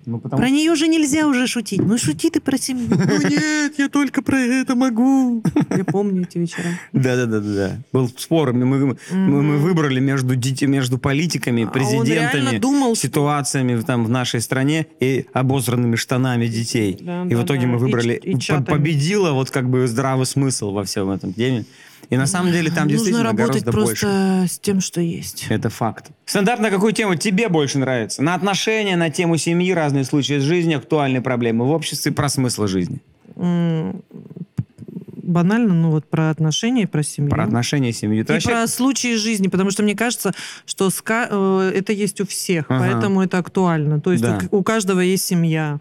[0.06, 1.80] Ну, потому Про нее же нельзя уже шутить.
[1.80, 2.88] Ну шути ты про семью.
[3.14, 5.42] Ну нет, я только про это могу.
[5.70, 6.64] Я помню эти вечера.
[6.92, 7.78] Да, да, да, да, да.
[7.92, 8.52] Был спор.
[8.52, 14.86] Мы, мы, выбрали между детьми, между политиками, А президентами, думал, ситуациями там в нашей стране
[15.00, 16.92] и обосранными штанами детей.
[16.92, 18.20] И в итоге мы выбрали.
[18.66, 21.64] победила вот как бы здравый смысл во всем этом теме.
[22.10, 24.54] И на самом деле там Нужно действительно работать гораздо просто больше.
[24.54, 25.46] с тем, что есть.
[25.48, 26.10] Это факт.
[26.26, 28.22] Стендап на какую тему тебе больше нравится?
[28.22, 32.66] На отношения, на тему семьи, разные случаи из жизни, актуальные проблемы в обществе, про смысл
[32.66, 33.00] жизни.
[35.26, 37.30] Банально, ну вот про отношения и про семью.
[37.30, 38.24] Про отношения, семью.
[38.24, 40.32] Ты И вообще- про случаи жизни, потому что мне кажется,
[40.66, 42.80] что ска- э, это есть у всех, Ага.
[42.80, 44.00] поэтому это актуально.
[44.00, 44.38] То есть Да.
[44.50, 45.80] у, у каждого есть семья,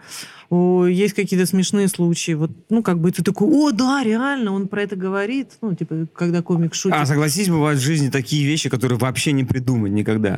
[0.49, 2.33] у- есть какие-то смешные случаи.
[2.33, 5.49] Вот, ну, как бы ты такой, о, да, реально, он про это говорит.
[5.61, 6.97] Ну, типа, когда комик шутит.
[6.99, 10.37] А согласись, бывают в жизни такие вещи, которые вообще не придумать никогда.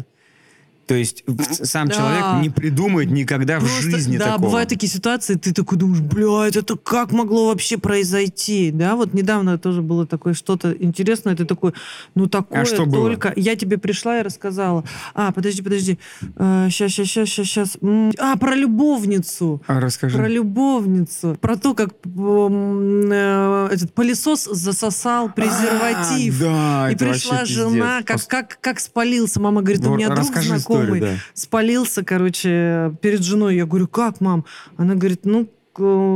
[0.87, 1.93] То есть в- сам Да.
[1.95, 4.43] человек не придумает никогда в Просто, жизни да, такого.
[4.45, 8.69] бывают такие ситуации, ты такой думаешь, блядь, это как могло вообще произойти?
[8.71, 11.73] Да, вот недавно тоже было такое что-то интересное, ты такой,
[12.13, 13.09] ну такое А что было?
[13.09, 13.33] только...
[13.35, 14.83] Я тебе пришла и рассказала.
[15.15, 15.97] А, подожди, подожди.
[16.21, 17.77] Сейчас, сейчас, сейчас, сейчас, сейчас.
[18.19, 19.61] А, про любовницу.
[19.67, 20.17] А, расскажи.
[20.17, 21.35] Про любовницу.
[21.41, 26.41] Про то, как э, этот пылесос засосал презерватив.
[26.43, 29.39] А, да, И пришла жена, как, как, как спалился.
[29.39, 31.21] Мама говорит, у меня друг расскажи знакомый историю, да.
[31.33, 33.55] спалился, короче, перед женой.
[33.55, 34.45] Я говорю, как, мам?
[34.77, 35.47] Она говорит, ну,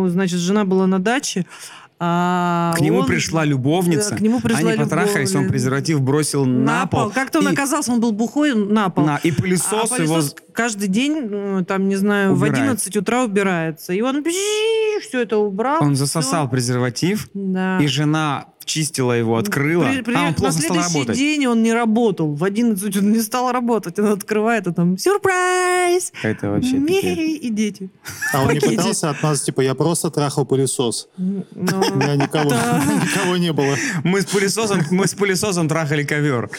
[0.10, 1.46] значит, жена была на даче,
[2.02, 6.46] а К нему он- пришла любовница, Да, к нему пришла они потрахались, он презерватив бросил
[6.46, 7.10] на, на пол.
[7.10, 9.04] Как-то он и, оказался, он был бухой, на пол.
[9.06, 10.14] на- и А пылесос, его...
[10.16, 12.56] пылесос каждый день, э, там, не знаю, Убирает.
[12.56, 13.92] в 11 утра убирается.
[13.92, 14.24] И он
[15.02, 15.84] все это убрал.
[15.84, 17.80] Он засосал презерватив, Да.
[17.82, 21.18] и жена обчистила его, открыла, При- при- а он плохо на стал следующий работать.
[21.18, 22.34] день он не работал.
[22.36, 23.98] В 11 он не стал работать.
[24.00, 26.12] Он открывает, а там сюрприз!
[26.24, 27.90] Это вообще и дети.
[28.34, 31.08] А он не пытался от нас, типа, я просто трахал пылесос.
[31.18, 33.76] Ну, У меня никого, не было.
[34.04, 36.50] Мы с пылесосом, мы с пылесосом трахали ковер.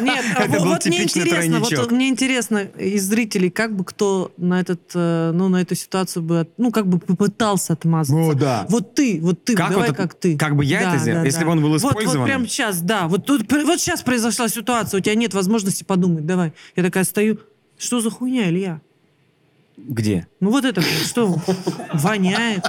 [0.00, 1.90] Нет, Это вот, был типичный тройничок.
[1.92, 6.46] мне интересно из зрителей, как бы кто на этот, э, ну на эту ситуацию бы,
[6.58, 8.30] ну как бы попытался отмазаться.
[8.30, 8.66] О, да.
[8.68, 10.36] Вот ты, вот ты, Как давай вот это- как ты.
[10.36, 11.11] как бы я это сделал?
[11.24, 12.26] Если бы он был Вот, вот использованным?
[12.26, 13.08] прямо сейчас, да.
[13.08, 16.26] Вот тут, вот сейчас произошла ситуация, у тебя нет возможности подумать.
[16.26, 16.52] Давай.
[16.76, 17.38] Я такая стою.
[17.78, 18.80] Что за хуйня, Илья?
[19.76, 20.26] Где?
[20.40, 21.36] Ну вот это, что?
[21.94, 22.64] Воняет.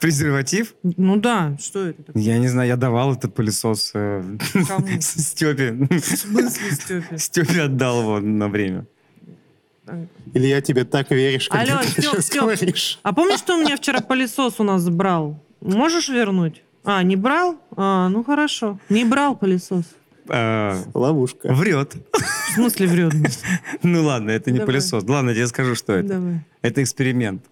[0.00, 0.74] Презерватив?
[0.82, 2.22] Ну да, что это такое?
[2.22, 4.22] Я не знаю, я давал этот пылесос э,
[4.66, 4.86] Кому?
[5.00, 5.72] Степе.
[5.72, 7.18] В смысле, Степе?
[7.18, 8.86] Степе отдал его на время.
[10.34, 12.42] Или я тебе так веришь, когда Алло, ты Стёп.
[12.42, 12.98] говоришь.
[13.02, 15.42] А помнишь, что у меня вчера пылесос у нас брал?
[15.60, 16.62] Можешь вернуть?
[16.84, 17.56] А, не брал?
[17.76, 18.78] А, ну хорошо.
[18.88, 19.84] Не брал пылесос.
[20.28, 21.52] А, Ловушка.
[21.52, 21.94] Врет.
[22.12, 23.12] В смысле врет?
[23.82, 24.74] Ну ладно, это не Давай.
[24.74, 25.04] пылесос.
[25.04, 26.08] Ладно, я тебе скажу, что это.
[26.08, 26.40] Давай.
[26.62, 27.42] Это эксперимент.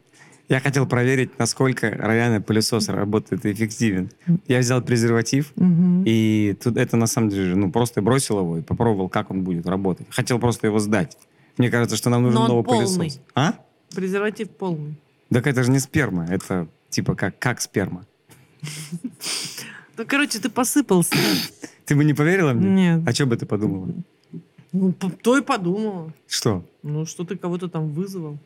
[0.49, 4.11] Я хотел проверить, насколько реально пылесос работает и эффективен.
[4.47, 6.05] Я взял презерватив, Мгм.
[6.07, 9.67] и тут это на самом деле, ну, просто бросил его и попробовал, как он будет
[9.67, 10.07] работать.
[10.11, 11.17] Хотел просто его сдать.
[11.59, 12.87] Мне кажется, что нам нужен Но он новый полный.
[12.87, 13.21] пылесос.
[13.35, 13.55] А?
[13.95, 14.95] Презерватив полный.
[15.33, 18.07] Так это же не сперма, это типа как, как сперма.
[19.97, 21.17] Ну, короче, ты посыпался.
[21.87, 22.97] Ты бы не поверила мне?
[22.97, 23.09] Нет.
[23.09, 23.89] А что бы ты подумала?
[24.73, 26.13] Ну, то и подумала.
[26.27, 26.65] Что?
[26.83, 28.39] Ну, что ты кого-то там вызвал.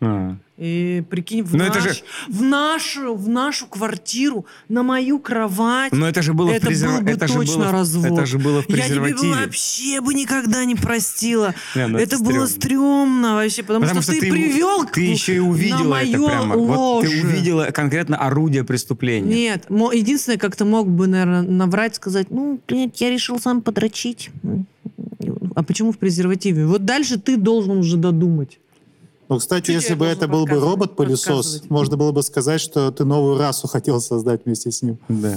[0.00, 0.36] А.
[0.56, 5.92] И прикинь, в, Ну, это наш- же- в, нашу, в нашу квартиру, на мою кровать.
[5.92, 8.06] Но это же было это в презерва- был бы это же точно было в- развод.
[8.06, 9.34] Это же было в Я тебе презервативе.
[9.34, 11.54] вообще бы никогда не простила.
[11.76, 13.34] Не, ну это это было стрёмно.
[13.36, 16.56] вообще, потому, Потому что, что ты, привел Ты еще и увидела на это прямо.
[16.56, 19.32] Вот ты увидела конкретно орудие преступления.
[19.32, 24.30] Нет, единственное, как ты мог бы, наверное, наврать, сказать, ну, нет, я решил сам подрочить.
[25.54, 26.66] А почему в презервативе?
[26.66, 28.58] Вот дальше ты должен уже додумать.
[29.28, 33.04] Ну, кстати, Чуть если бы это был бы робот-пылесос, можно было бы сказать, что ты
[33.04, 34.98] новую расу хотел создать вместе с ним.
[35.08, 35.34] Да.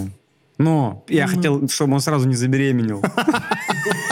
[0.57, 3.03] Но я хотел, чтобы он сразу не забеременел.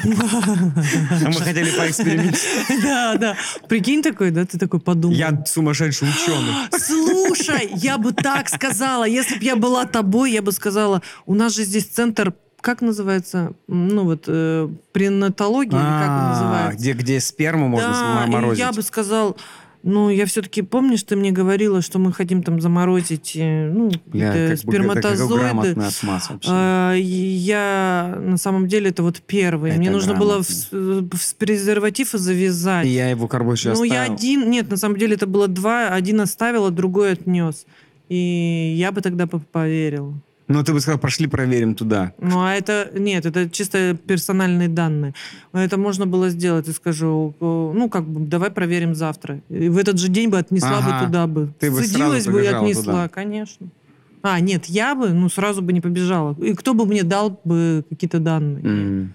[0.02, 2.82] А мы хотели поэкспериментировать.
[2.84, 3.36] Да, да.
[3.68, 5.16] Прикинь такой, да, ты такой подумал.
[5.16, 6.54] Я сумасшедший ученый.
[6.80, 11.54] Слушай, я бы так сказала, если бы я была тобой, я бы сказала, у нас
[11.54, 16.80] же здесь центр, как называется, ну вот, э, пренатология, или как он А, называется?
[16.80, 18.60] Где, где сперму можно да, морозить.
[18.60, 19.36] я бы сказал,
[19.84, 24.34] ну, я все-таки, помнишь, ты мне говорила, что мы хотим там заморозить, э, ну, какие-то
[24.34, 25.76] как бы сперматозоиды.
[26.48, 29.72] А, и я, на самом деле, это вот первый.
[29.72, 31.18] Это Мне нужно было в, грамотно.
[31.18, 32.86] в презерватив и завязать.
[32.88, 34.14] И я его короче Ну, я оставил.
[34.16, 37.66] один, нет, на самом деле это было два, один оставил, а другой отнес.
[38.10, 40.14] И я бы тогда по- поверила.
[40.52, 42.12] Ну, ты бы сказал, пошли проверим туда.
[42.20, 45.14] Ну, а это, нет, это чисто персональные данные.
[45.54, 49.42] Это можно было сделать, и скажу, о, ну, как бы, давай проверим завтра.
[49.50, 51.00] И в этот же день бы отнесла Ага.
[51.00, 51.54] бы туда бы.
[51.60, 53.10] Ты бы сразу бы и отнесла, туда.
[53.10, 53.68] конечно.
[54.24, 56.36] А, нет, я бы, ну, сразу бы не побежала.
[56.42, 58.64] И кто бы мне дал бы какие-то данные?
[58.66, 59.14] М.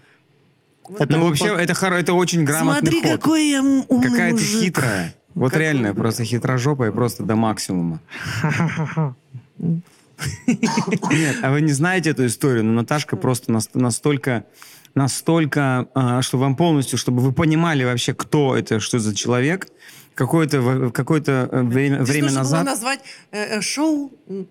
[0.98, 3.10] Это Ну, вообще, по- это, хоро- это очень грамотный Смотри, ход.
[3.20, 4.60] какой я умный Какая ты мужик.
[4.62, 5.14] хитрая.
[5.34, 5.94] Вот Какой реально, ты.
[5.96, 7.98] просто хитрожопая, просто до максимума.
[10.46, 14.44] Нет, а вы не знаете эту историю, но Наташка просто нас- настолько,
[14.94, 19.68] настолько, а, что вам полностью, чтобы вы понимали вообще, кто это, что за человек,
[20.14, 22.64] какое-то, какое-то э, время, Здесь время нужно было назад...
[22.64, 23.00] назвать
[23.32, 24.46] э, э, шоу м,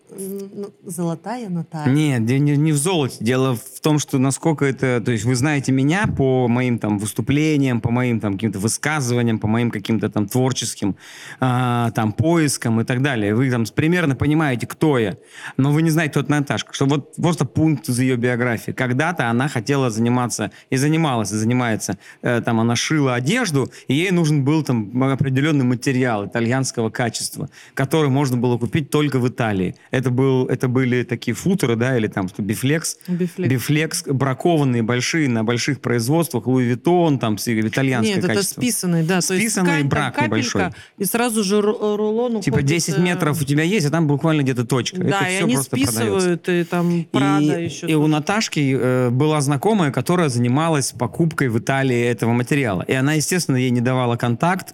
[0.86, 1.92] «Золотая Наталья».
[1.92, 3.18] Нет, не, не в золоте.
[3.20, 5.02] Дело в том, что насколько это...
[5.04, 9.48] То есть вы знаете меня по моим там выступлениям, по моим там каким-то высказываниям, по
[9.48, 10.96] моим каким-то там творческим
[11.40, 13.34] а, там поискам и так далее.
[13.36, 15.18] Вы там примерно понимаете, кто я.
[15.58, 16.74] Но вы не знаете, кто это Наташка.
[16.74, 18.72] Что вот просто пункт из ее биографии.
[18.72, 21.98] Когда-то она хотела заниматься и занималась, и занимается.
[22.22, 28.10] э, там она шила одежду, и ей нужен был там определенный материал итальянского качества, который
[28.10, 29.76] можно было купить только в Италии.
[29.92, 32.98] Это, был, это были такие футеры, да, или там что, бифлекс.
[33.08, 33.52] Бифлекс.
[33.52, 38.62] Бифлекс, бракованные большие на больших производствах, Louis Vuitton, там с- итальянское Нет, это качество.
[38.62, 39.22] списанный, да.
[39.22, 40.64] то есть Списанный ткань, брак капелька, небольшой.
[40.98, 44.08] И сразу же ру- рулон Типа уходит, 10 э, метров у тебя есть, а там
[44.08, 45.04] буквально где-то точка.
[45.04, 46.00] Да, это и все они просто продается.
[46.02, 47.88] списывают, и там Прада и, еще.
[47.88, 52.84] и у Наташки э, была знакомая, которая занималась покупкой в Италии этого материала.
[52.88, 54.74] И она, естественно, ей не давала контакт,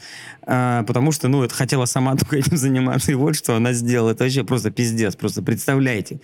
[0.49, 3.11] э, потому что, ну, это хотела сама только этим заниматься.
[3.11, 4.11] И вот что она сделала.
[4.11, 5.15] Это вообще просто пиздец.
[5.15, 6.19] Просто представляете.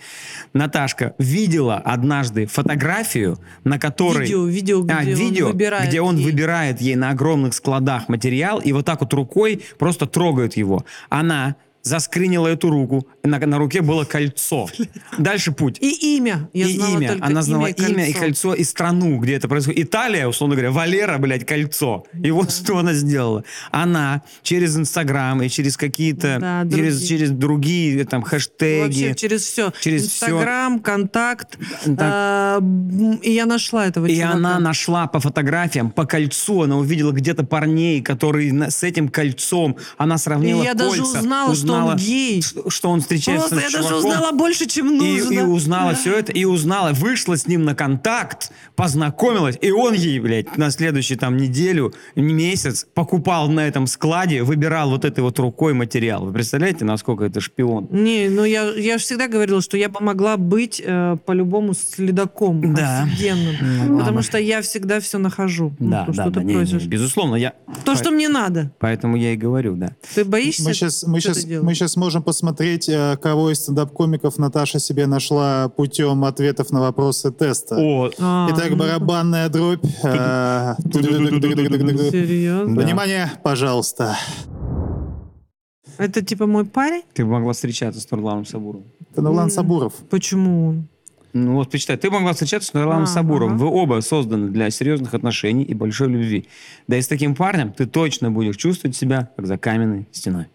[0.52, 4.24] Наташка видела однажды фотографию, на которой...
[4.24, 6.24] Видео, видео, где А, он видео, выбирает где он ей.
[6.24, 10.84] выбирает ей на огромных складах материал и вот так вот рукой просто трогает его.
[11.08, 13.06] Она заскринила эту руку.
[13.22, 14.68] На, на руке было кольцо.
[15.18, 15.78] Дальше путь.
[15.80, 16.50] И имя.
[16.52, 17.16] Я и знала имя.
[17.20, 19.80] Она знала имя, имя и кольцо, и страну, где это происходит.
[19.84, 22.04] Италия, условно говоря, Валера, блядь, кольцо.
[22.22, 23.44] И вот что она сделала.
[23.70, 27.08] Она через Инстаграм и через какие-то, Да, через, другие.
[27.08, 28.82] через другие там хэштеги.
[28.82, 29.72] Вообще через все.
[29.80, 31.56] Через Инстаграм, контакт.
[31.96, 32.60] Так.
[32.62, 34.32] м, и я нашла этого И чувака.
[34.34, 40.18] она нашла по фотографиям, по кольцу, она увидела где-то парней, которые с этим кольцом, она
[40.18, 42.42] сравнила И я даже кольца, узнала, что он гей.
[42.68, 45.32] Что он встречается Просто с я даже узнала больше, чем И, нужно.
[45.32, 50.18] и узнала все это, и узнала, вышла с ним на контакт, познакомилась, и он ей,
[50.20, 55.74] блядь, на следующую там неделю, месяц покупал на этом складе, выбирал вот этой вот рукой
[55.74, 56.24] материал.
[56.24, 57.88] Вы представляете, насколько это шпион?
[57.90, 62.74] Не, ну я, я же всегда говорила, что я бы могла быть э, по-любому следаком.
[62.74, 63.02] Да.
[63.02, 63.56] Офигенным.
[63.88, 65.74] Ну, Потому что я всегда все нахожу.
[65.78, 66.86] Ну, Да, то, да, что да, ты не, не, просишь.
[66.86, 67.54] безусловно, я...
[67.84, 68.72] То, что мне надо.
[68.78, 69.92] Поэтому я и говорю, да.
[70.14, 70.64] Ты боишься?
[70.64, 71.66] Мы сейчас, мы, что сейчас, делаешь?
[71.66, 77.30] мы сейчас можем посмотреть, э, кого из стендап-комиков Наташа себе нашла путем ответов на вопросы
[77.32, 77.76] теста.
[77.78, 79.84] О, А, Итак, барабанная дробь.
[80.02, 80.74] Э,
[82.10, 82.80] Серьезно?
[82.82, 84.16] Внимание, пожалуйста.
[85.98, 87.02] Это типа мой парень?
[87.14, 88.86] ты могла встречаться с Нурланом Сабуровым.
[89.12, 89.50] Это Нурлан.
[89.50, 89.94] Сабуров.
[90.10, 90.88] Почему он?
[91.32, 93.56] Ну вот почитай, ты могла встречаться с Нурланом А, Сабуровым.
[93.56, 93.64] ага.
[93.64, 96.48] Вы оба созданы для серьезных отношений и большой любви.
[96.86, 100.46] Да и с таким парнем ты точно будешь чувствовать себя, как за каменной стеной.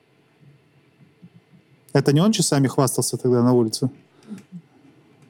[1.94, 3.90] Это не он часами хвастался тогда на улице?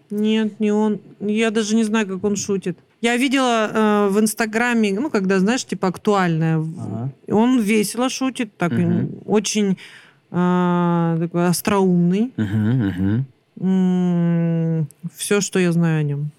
[0.09, 0.99] Нет, не он.
[1.19, 2.77] Я даже не знаю, как он шутит.
[3.01, 6.57] Я видела э, в Инстаграме, ну, когда, знаешь, типа актуальное.
[6.57, 7.09] Ага.
[7.29, 9.77] Он весело шутит, так м, очень
[10.31, 12.31] э, такой остроумный.
[12.37, 13.25] Мгм,
[13.57, 14.87] мгм.
[15.15, 16.29] Все, что я знаю о нем.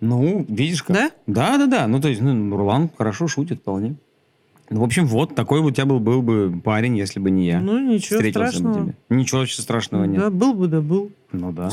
[0.00, 0.96] Ну, видишь как.
[0.96, 1.10] Да?
[1.26, 1.86] Да, да, да.
[1.86, 3.94] Ну, то есть, ну, Нурлан хорошо шутит вполне.
[4.68, 7.60] Ну, в общем, вот такой у тебя был, был бы парень, если бы не я.
[7.60, 8.78] Ну, ничего Встретился страшного.
[8.78, 9.16] бы тебе.
[9.16, 10.20] Ничего вообще страшного нет.
[10.20, 11.10] Да, был бы, да был.
[11.32, 11.70] Ну да.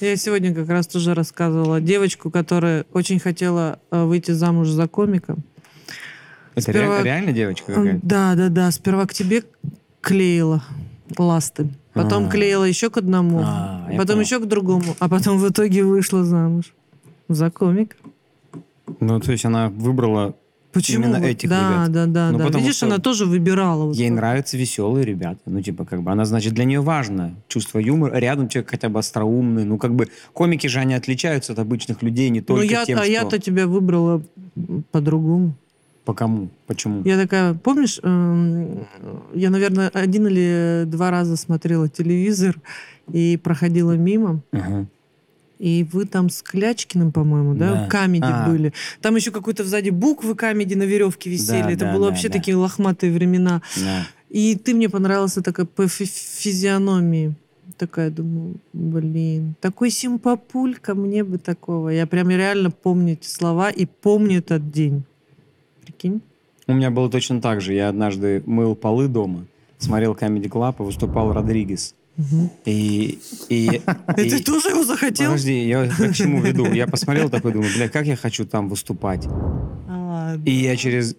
[0.00, 5.36] Я сегодня как раз тоже рассказывала девочку, которая очень хотела э, выйти замуж за комика.
[6.54, 8.00] Это Сперва- ре- реально девочка какая-то?
[8.06, 8.70] Да, да, да.
[8.70, 9.44] Сперва к тебе
[10.02, 10.62] клеила
[11.16, 11.68] ласты.
[11.94, 12.30] Потом А.
[12.30, 13.40] клеила еще к одному.
[13.42, 14.96] А, я потом еще к другому.
[14.98, 16.74] А потом в итоге вышла замуж.
[17.28, 17.96] За комик.
[19.00, 20.34] Ну, то есть она выбрала...
[20.72, 21.04] Почему?
[21.06, 21.92] Именно этих да, ребят.
[21.92, 22.44] да, да, Ну, да.
[22.44, 23.84] потому Видишь, она тоже выбирала.
[23.86, 24.16] вот Ей так.
[24.16, 25.40] нравятся веселые ребята.
[25.46, 28.18] Ну, типа, как бы, она, значит, для нее важно чувство юмора.
[28.18, 29.64] Рядом человек хотя бы остроумный.
[29.64, 32.98] Ну, как бы, комики же, они отличаются от обычных людей не Ну, только я, тем,
[32.98, 33.10] а что...
[33.10, 34.22] я-то тебя выбрала
[34.92, 35.54] по-другому.
[36.04, 36.50] По кому?
[36.66, 37.02] Почему?
[37.04, 38.86] Я такая, помнишь, эм,
[39.34, 42.56] я, наверное, один или два раза смотрела телевизор
[43.10, 44.86] и проходила мимо, Ага.
[45.58, 47.86] И вы там с Клячкиным, по-моему, да, Да.
[47.88, 48.48] камеди А.
[48.48, 48.72] были.
[49.00, 51.62] Там еще какой-то сзади буквы камеди на веревке висели.
[51.62, 52.34] Да, Это да, было да, вообще да.
[52.34, 53.62] такие лохматые времена.
[53.76, 54.06] Да.
[54.28, 57.34] И ты мне понравился такая по фи- физиономии.
[57.78, 61.90] Такая, думаю, блин, такой симпапулька, мне бы такого.
[61.90, 65.02] Я прям реально помню эти слова и помню этот день.
[65.84, 66.20] Прикинь?
[66.66, 67.74] У меня было точно так же.
[67.74, 69.44] Я однажды мыл полы дома,
[69.78, 71.94] смотрел Comedy Club, и выступал Родригес.
[72.64, 73.18] И...
[73.48, 73.66] и,
[74.16, 75.32] И ты тоже его захотел?
[75.32, 76.72] Подожди, я к чему веду?
[76.72, 79.26] Я посмотрел такой, думаю, бля, как я хочу там выступать.
[79.88, 80.36] А.
[80.44, 81.16] И я через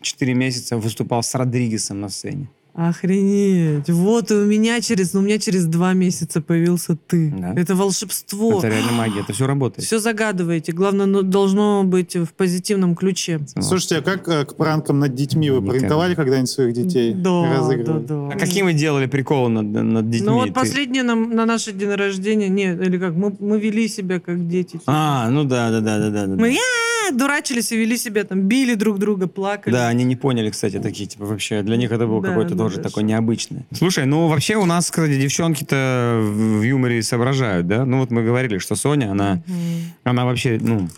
[0.00, 2.48] 4 месяца выступал с Родригесом на сцене.
[2.74, 3.90] Охренеть.
[3.90, 7.30] Вот и у меня через, ну, у меня через два месяца появился ты.
[7.36, 7.52] Да.
[7.54, 8.58] Это волшебство.
[8.58, 9.86] Это реально магия, это все работает.
[9.86, 10.72] Все загадываете.
[10.72, 13.40] Главное, ну, должно быть в позитивном ключе.
[13.60, 15.50] Слушайте, а как э, к пранкам над детьми?
[15.50, 15.78] Вы Никогда.
[15.80, 17.12] пранковали когда-нибудь своих детей?
[17.14, 18.28] Да, да, да.
[18.28, 20.26] А какие мы делали приколы над, над детьми?
[20.26, 23.86] Ну вот Ты- последнее на, на наше день рождения, нет, или как, мы, мы вели
[23.88, 24.80] себя как дети.
[24.86, 26.26] А, ну да, да, да, да, да.
[26.26, 26.36] да.
[26.36, 29.72] Мы «А, дурачились и вели себя, там, били друг друга, плакали.
[29.72, 32.64] Да, они не поняли, кстати, такие, типа, вообще, для них это было Да, какое-то да,
[32.64, 33.64] тоже да, такое что- необычное.
[33.72, 37.84] Слушай, ну, вообще у нас, кстати, девчонки-то в юморе соображают, да?
[37.84, 39.56] Ну, вот мы говорили, что Соня, она, Мгм.
[40.04, 40.88] она вообще, ну,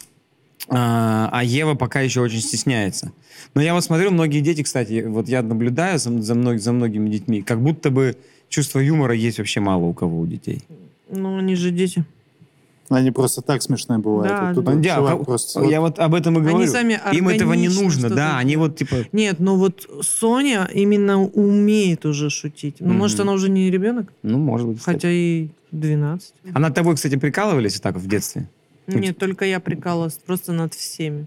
[0.68, 3.12] а, а Ева пока еще очень стесняется.
[3.54, 7.10] Но я вот смотрю, многие дети, кстати, вот я наблюдаю за, за, мног- за многими
[7.10, 8.16] детьми, как будто бы
[8.48, 10.62] чувство юмора есть вообще мало у кого у детей.
[11.10, 12.04] Ну, они же дети.
[12.90, 14.28] Они просто так смешные бывают.
[14.28, 14.88] Да, Вот тут да.
[14.88, 15.62] Я, чувак а- просто...
[15.64, 16.70] я вот об этом и Они говорю.
[16.70, 18.96] сами Им этого не нужно, да, они вот типа...
[19.12, 22.76] Нет, ну вот Соня именно умеет уже шутить.
[22.80, 22.98] Ну, Мгм.
[22.98, 24.96] может, она уже не ребенок, Ну, может быть, кстати.
[24.96, 26.34] хотя и 12.
[26.52, 28.48] А над тобой, кстати, прикалывались так в детстве?
[28.86, 31.26] Нет, только я прикалывалась просто над всеми.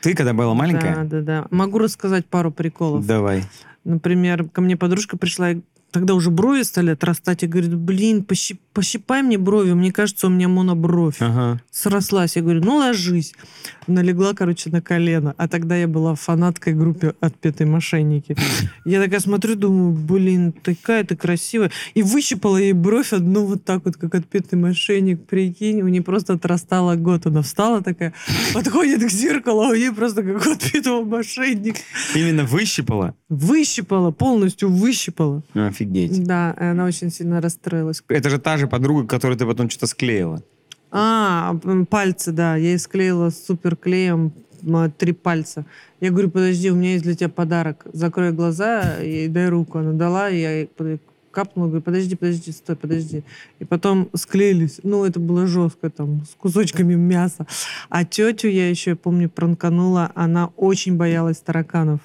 [0.00, 0.94] Ты, когда была маленькая?
[0.94, 1.46] Да, да, да.
[1.50, 3.04] Могу рассказать пару приколов.
[3.04, 3.42] Давай.
[3.84, 5.60] Например, ко мне подружка пришла и
[5.90, 10.30] тогда уже брови стали отрастать, и говорит, блин, пощип- пощипай мне брови, мне кажется, у
[10.30, 11.16] меня монобровь.
[11.20, 11.60] Ага.
[11.70, 12.36] Срослась.
[12.36, 13.32] Я говорю, ну ложись.
[13.86, 15.34] Налегла, короче, на колено.
[15.38, 18.36] А тогда я была фанаткой группы «Отпетые мошенники».
[18.84, 21.70] Я такая смотрю, думаю, блин, такая ты красивая.
[21.94, 25.26] И выщипала ей бровь одну вот так вот, как отпетый мошенник.
[25.26, 27.26] Прикинь, у нее просто отрастала год.
[27.26, 28.12] Она встала такая,
[28.52, 31.80] подходит к зеркалу, а у нее просто как отпетого мошенника.
[32.14, 33.14] Именно выщипала?
[33.28, 35.42] Выщипала, полностью выщипала.
[35.54, 36.24] Офигеть.
[36.24, 38.02] Да, она очень сильно расстроилась.
[38.08, 40.42] Это же та же подруга, которой ты потом что-то склеила.
[40.90, 41.56] А,
[41.90, 42.56] пальцы, да.
[42.56, 44.32] Я ей склеила суперклеем
[44.96, 45.64] три пальца.
[46.00, 47.84] Я говорю, подожди, у меня есть для тебя подарок.
[47.92, 49.78] Закрой глаза и дай руку.
[49.78, 50.96] Она дала, и я
[51.30, 53.24] капнула, говорю, подожди, подожди, стой, подожди.
[53.58, 54.80] И потом склеились.
[54.84, 57.46] Ну, это было жестко, там, с кусочками мяса.
[57.88, 60.12] А тетю я еще, я помню, пранканула.
[60.14, 62.00] Она очень боялась тараканов.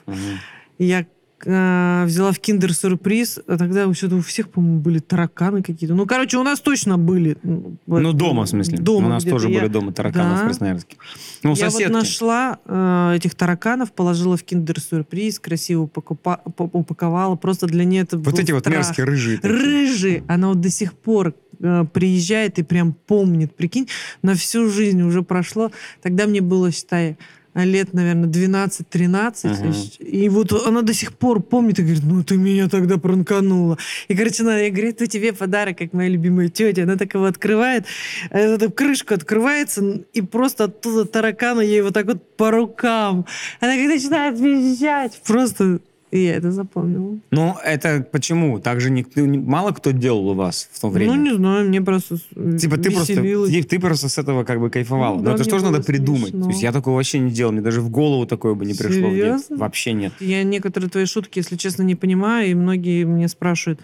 [0.79, 1.05] И я
[1.45, 5.95] э, взяла в киндер сюрприз, а тогда что-то у всех, по-моему, были тараканы какие-то.
[5.95, 7.37] Ну, короче, у нас точно были.
[7.85, 8.77] Вот, Ну, дома, в смысле.
[8.77, 10.45] Дома У нас тоже Я- были дома тараканы в Да.
[10.45, 10.97] Красноярске.
[11.43, 11.83] Ну, я соседки.
[11.91, 17.35] вот нашла э, этих тараканов, положила в киндер-сюрприз, красиво покупа- по- упаковала.
[17.35, 18.75] Просто для нее это Вот эти вот страх.
[18.77, 19.37] мерзкие рыжие.
[19.39, 20.23] такие.
[20.27, 23.53] Она вот до сих пор э, приезжает и прям помнит.
[23.55, 23.87] Прикинь,
[24.21, 25.71] на всю жизнь уже прошло.
[26.01, 27.17] Тогда мне было, считай,
[27.65, 29.39] лет, наверное, 12-13.
[29.43, 29.73] Ага.
[29.99, 33.77] И вот она до сих пор помнит и говорит, ну ты меня тогда пранканула.
[34.07, 36.83] И, короче, она, я говорю, это тебе подарок, как моя любимая тетя.
[36.83, 37.85] Она так его открывает,
[38.29, 43.25] а эта крышка открывается, и просто оттуда таракана ей вот так вот по рукам.
[43.59, 45.21] Она как начинает визжать.
[45.25, 45.79] Просто
[46.11, 47.19] и я это запомнила.
[47.31, 48.59] Ну, это почему?
[48.59, 51.13] Так же никто, мало кто делал у вас в то время.
[51.13, 52.17] Ну, не знаю, мне просто
[52.57, 53.51] Типа ты просто, веселилось.
[53.51, 55.15] ты, ты просто с этого как бы кайфовала.
[55.15, 56.29] Ну Но да, это же тоже надо придумать.
[56.29, 56.43] смешно.
[56.45, 57.51] То есть я такого вообще не делал.
[57.51, 59.09] Мне даже в голову такое бы не пришло.
[59.09, 59.57] Серьезно?
[59.57, 60.13] Вообще нет.
[60.19, 63.79] Я некоторые твои шутки, если честно, не понимаю, и многие мне спрашивают,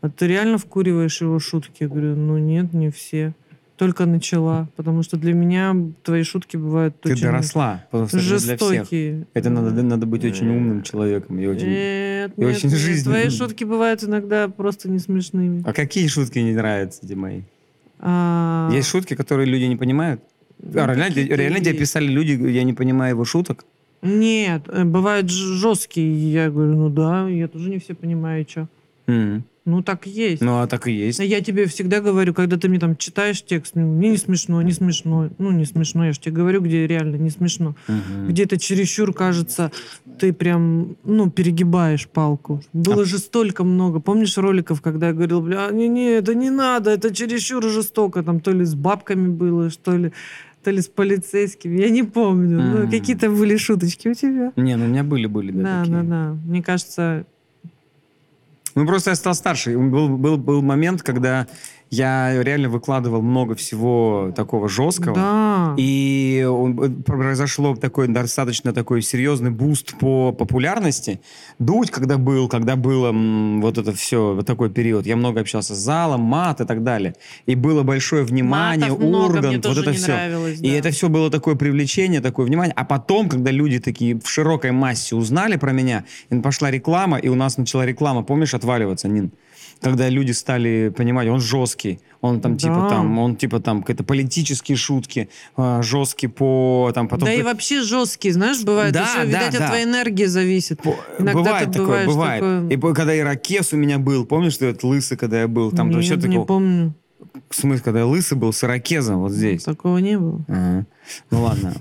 [0.00, 1.82] а ты реально вкуриваешь его шутки?
[1.84, 3.34] Я говорю, ну нет, не все.
[3.76, 7.84] Только начала, потому что для меня твои шутки бывают Ты очень доросла.
[7.90, 8.70] Потому что это не для всех.
[8.70, 9.26] жестокие.
[9.34, 11.40] Это надо, надо быть очень умным человеком.
[11.40, 11.66] И очень...
[11.66, 13.20] Нет, и нет, очень нет, жизненным.
[13.20, 15.62] Твои шутки бывают иногда просто не смешными.
[15.66, 17.40] А какие шутки не нравятся тебе мои?
[17.98, 20.20] А, Есть шутки, которые люди не понимают?
[20.60, 23.64] ну, а, реально, какие-то реально тебе писали люди, я не понимаю его шуток?
[24.02, 26.32] Нет, э, бывают жесткие.
[26.32, 28.68] Я говорю, ну да, я тоже не все понимаю, что.
[29.06, 29.44] М.
[29.66, 30.42] Ну так и есть.
[30.42, 31.20] Ну, а так и есть.
[31.20, 34.72] Я тебе всегда говорю, когда ты мне там читаешь текст, ну, мне не смешно, не
[34.72, 35.30] смешно.
[35.38, 37.74] Ну, не смешно, я же тебе говорю, где реально не смешно.
[37.88, 38.28] Мгм.
[38.28, 39.72] Где-то чересчур, кажется,
[40.18, 42.62] ты прям, ну, перегибаешь палку.
[42.74, 44.00] Было А же столько много.
[44.00, 48.22] Помнишь роликов, когда я говорил, бля, не-не, это не надо, это чересчур жестоко.
[48.22, 50.12] Там то ли с бабками было, что ли,
[50.62, 51.80] то ли с полицейскими.
[51.80, 52.60] Я не помню.
[52.60, 52.90] Ну, М.
[52.90, 54.52] какие-то были шуточки у тебя.
[54.56, 55.96] Не, ну у меня были-были, да, Да, такие.
[55.96, 56.36] да, да.
[56.44, 57.24] Мне кажется,
[58.74, 59.76] Ну, просто я стал старше.
[59.78, 61.46] Был, был, был момент, когда
[61.90, 65.14] я реально выкладывал много всего такого жесткого.
[65.14, 65.74] да.
[65.76, 71.20] И он- э, произошло такой достаточно такой серьезный буст по популярности.
[71.58, 75.74] Дудь, когда был, когда было м, вот это все, вот такой период, я много общался
[75.74, 77.14] с залом, мат и так далее.
[77.46, 80.12] И было большое внимание, Матов много, Ургант, вот это все.
[80.12, 80.76] нравилось, И да.
[80.76, 82.72] это все было такое привлечение, такое внимание.
[82.76, 86.04] А потом, когда люди такие в широкой массе узнали про меня,
[86.42, 89.30] пошла реклама, и у нас начала реклама, помнишь, отваливаться, Нин?
[89.84, 92.88] Когда люди стали понимать, он жесткий, он там типа Да.
[92.88, 97.26] там, он типа там какие-то политические шутки, а, жесткий по там потом.
[97.26, 99.64] Да и вообще жесткие, знаешь, бывает Да, еще, да, видать, да.
[99.64, 100.80] от твоей энергии зависит.
[100.82, 102.40] По- Иногда бывает такое, бывает.
[102.40, 105.88] такой- И когда ирокез у меня был, помнишь, что это лысый, когда я был, там
[105.88, 106.94] Нет, вообще не такого, помню.
[107.50, 109.62] В смысле, когда я лысый был с ирокезом вот здесь.
[109.64, 110.44] Такого не было.
[110.48, 110.86] Ага.
[111.30, 111.74] Ну ладно,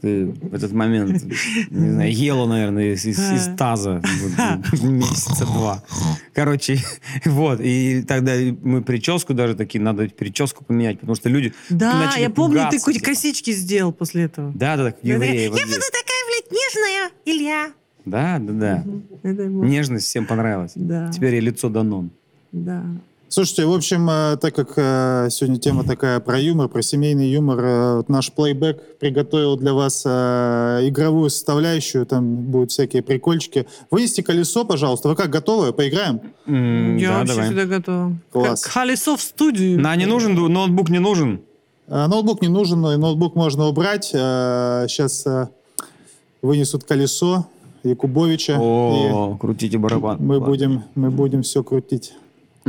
[0.00, 1.22] ты в этот момент,
[1.70, 3.56] не знаю, ела, наверное, из, из- из А.
[3.56, 5.82] таза вот, месяца два.
[6.32, 6.78] Короче,
[7.26, 8.32] вот, и тогда
[8.62, 13.04] мы прическу даже такие, надо прическу поменять, потому что люди Да, я помню, ты типа.
[13.04, 14.50] косички сделал после этого.
[14.54, 15.68] Да, да, так, евреи вот здесь.
[15.68, 17.72] такая, блядь, нежная, Илья.
[18.06, 18.52] Да, да,
[19.22, 19.30] да.
[19.34, 20.72] Нежность всем понравилась.
[20.74, 22.10] Да, Теперь я лицо Данон.
[22.50, 22.82] да.
[23.32, 27.60] Слушайте, в общем, э, так как э, сегодня тема такая про юмор, про семейный юмор,
[27.60, 33.68] э, вот наш плейбэк приготовил для вас игровую составляющую, там будут всякие прикольчики.
[33.88, 35.08] Вынести колесо, пожалуйста.
[35.10, 35.72] Вы как, готовы?
[35.72, 36.20] Поиграем?
[36.46, 37.46] М, Я да, вообще давай.
[37.46, 38.16] всегда готова.
[38.32, 38.62] Класс.
[38.62, 39.80] Как колесо в студию.
[39.80, 41.40] На, не нужен, ноутбук не нужен.
[41.86, 44.06] Ноутбук не нужен, но и ноутбук можно убрать.
[44.06, 45.24] Сейчас
[46.42, 47.46] вынесут колесо
[47.84, 48.56] Якубовича.
[48.58, 50.16] О, крутите барабан.
[50.18, 50.46] мы Ладно.
[50.48, 52.12] будем, мы будем все крутить.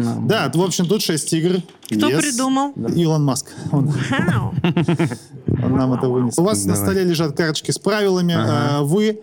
[0.04, 0.28] На.
[0.28, 1.62] Да, в общем, тут 6 игр.
[1.88, 2.22] Кто Yes.
[2.22, 2.72] придумал?
[2.96, 3.48] Илон Маск.
[3.72, 3.90] Он,
[5.64, 6.38] он нам это вынес.
[6.38, 6.90] У вас на Давай.
[6.90, 8.34] столе лежат карточки с правилами.
[8.34, 8.78] Ага.
[8.80, 9.20] А, Вы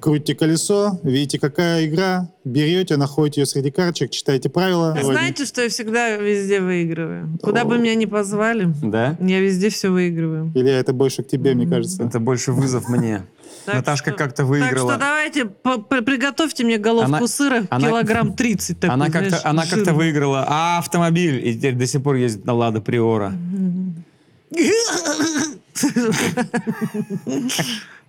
[0.00, 4.94] крутите колесо, видите, какая игра, берете, находите ее среди карточек, читаете правила.
[4.98, 7.38] А Знаете, что я всегда везде выигрываю?
[7.42, 9.16] Куда бы меня ни позвали, Да?
[9.20, 10.52] я везде все выигрываю.
[10.54, 12.02] Или это больше к тебе, мне кажется.
[12.02, 13.24] Это больше вызов мне.
[13.66, 14.92] Так Наташка что- как-то Так выиграла.
[14.92, 18.80] что давайте приготовьте мне головку Она- сыра она- килограмм 30.
[18.80, 19.92] такой, Она как-то, она как-то жирный.
[19.94, 23.32] выиграла а, автомобиль, и теперь до сих пор ездит на Лада Приора.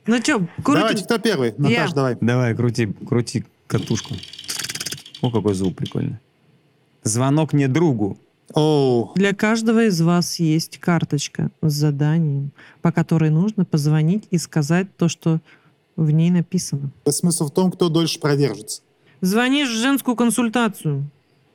[0.07, 1.05] Ну что, Давайте, крутим?
[1.05, 1.53] кто первый?
[1.57, 2.17] Наташ, давай.
[2.19, 4.15] Давай, крути, крути катушку.
[5.21, 6.17] О, какой звук прикольный.
[7.03, 8.17] Звонок не другу.
[8.53, 14.87] Оу, Для каждого из вас есть карточка с заданием, по которой нужно позвонить и сказать
[14.97, 15.39] то, что
[15.95, 16.91] в ней написано.
[17.09, 18.81] смысл в том, кто дольше продержится.
[19.21, 21.09] Звонишь в женскую консультацию.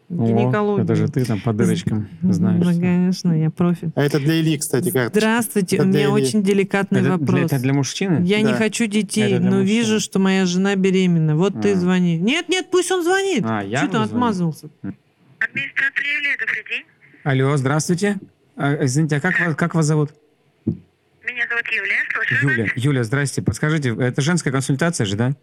[0.08, 0.84] О, Гинекологию.
[0.84, 2.64] это же ты там по дырочкам знаешь.
[2.64, 2.80] Ну, всё.
[2.80, 3.90] конечно, я профи.
[3.96, 5.18] А это для Ильи, кстати, карточка.
[5.18, 6.12] Здравствуйте, Это у меня для Ильи.
[6.28, 7.40] очень деликатный Это для, вопрос.
[7.52, 8.22] это для мужчины?
[8.24, 8.54] Я не Да.
[8.54, 9.64] хочу детей, для но мужчин.
[9.66, 11.34] вижу, что моя жена беременна.
[11.36, 11.74] Вот ты А.
[11.76, 12.18] звони.
[12.18, 13.42] Нет, нет, пусть он звонит.
[13.44, 14.08] А, я Что ты буду
[14.52, 14.54] звонить?
[15.40, 16.84] Администратор Юлия, добрый день.
[17.24, 18.16] Алло, здравствуйте.
[18.56, 20.10] А, извините, а как вас, как вас зовут?
[20.64, 22.72] Меня зовут Юлия, слушаю Юля.
[22.76, 23.42] Юля, здрасте.
[23.42, 25.34] Подскажите, это женская консультация же, да?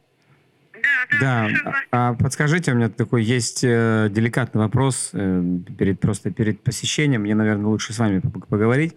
[1.19, 1.49] Да, да.
[1.91, 5.43] А, а подскажите, у меня такой есть э, деликатный вопрос э,
[5.77, 7.21] перед просто перед посещением.
[7.21, 8.95] Мне, наверное, лучше с вами пог- поговорить.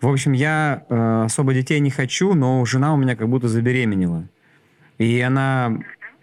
[0.00, 4.26] В общем, я э, особо детей не хочу, но жена у меня как будто забеременела.
[4.96, 5.78] И она,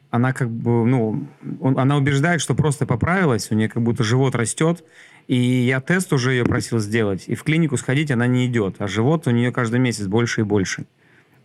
[0.09, 1.27] она как бы, ну,
[1.59, 4.83] он- она убеждает, что просто поправилась, у нее как будто живот растет.
[5.27, 7.25] И я тест уже ее просил сделать.
[7.27, 8.77] И в клинику сходить она не идет.
[8.79, 10.85] А живот у нее каждый месяц больше и больше.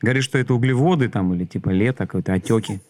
[0.01, 2.81] Говорит, что это углеводы там или типа лето, какой-то отеки.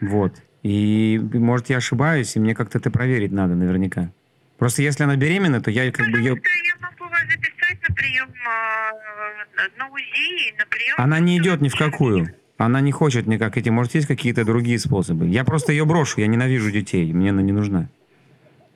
[0.00, 0.34] Вот.
[0.62, 4.10] И, может, я ошибаюсь, и мне как-то это проверить надо наверняка.
[4.58, 6.18] Просто если она беременна, то я как бы...
[6.18, 10.94] ее- Пожалуйста, я могу вас записать на прием а, на УЗИ на прием...
[10.96, 12.34] Она не идет ни в какую.
[12.56, 13.70] Она не хочет никак идти.
[13.70, 15.26] Может, есть какие-то другие способы.
[15.26, 16.20] Я просто ее брошу.
[16.20, 17.12] Я ненавижу детей.
[17.12, 17.88] Мне она не нужна.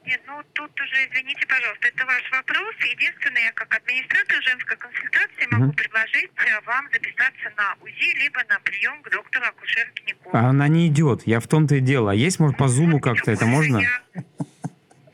[0.05, 2.75] Нет, ну тут уже, извините, пожалуйста, это ваш вопрос.
[2.93, 5.73] Единственное, я как администратор женской консультации могу Мгм.
[5.75, 10.37] предложить а, вам записаться на УЗИ, либо на прием к доктору акушер-гинекологу.
[10.37, 11.23] А она не идет.
[11.27, 12.11] Я в том-то и дело.
[12.11, 13.79] А есть, может, по зуму как-то это можно?
[13.79, 14.03] Я-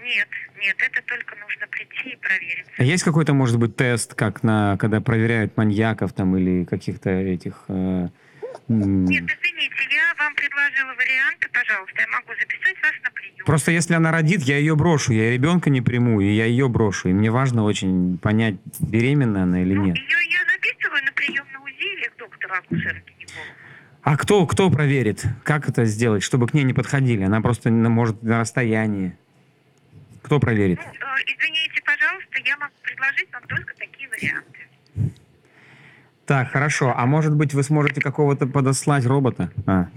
[0.01, 0.29] Нет,
[0.61, 2.67] нет, это только нужно прийти и проверить.
[2.79, 7.65] А есть какой-то, может быть, тест, как на, когда проверяют маньяков там или каких-то этих...
[7.69, 8.09] э,
[8.69, 13.45] Нет, извините, я вам предложила варианты, пожалуйста, я могу записать вас на прием.
[13.45, 15.13] Просто если она родит, я ее брошу.
[15.13, 17.09] Я ребенка не приму, и я ее брошу.
[17.09, 19.97] И мне важно очень понять, беременна она или нет.
[19.97, 23.55] Ее я записываю на прием на УЗИ или к доктору акушер-гинекологу.
[24.03, 25.25] А кто, кто проверит?
[25.45, 27.23] Как это сделать, чтобы к ней не подходили?
[27.23, 29.17] Она просто на- может на расстоянии.
[30.23, 30.79] Кто проверит?
[30.79, 34.54] Ну, э, извините, пожалуйста, я могу предложить вам только такие варианты.
[36.27, 36.93] Так, хорошо.
[36.97, 39.51] А может быть, вы сможете какого-то подослать робота?
[39.67, 39.89] А.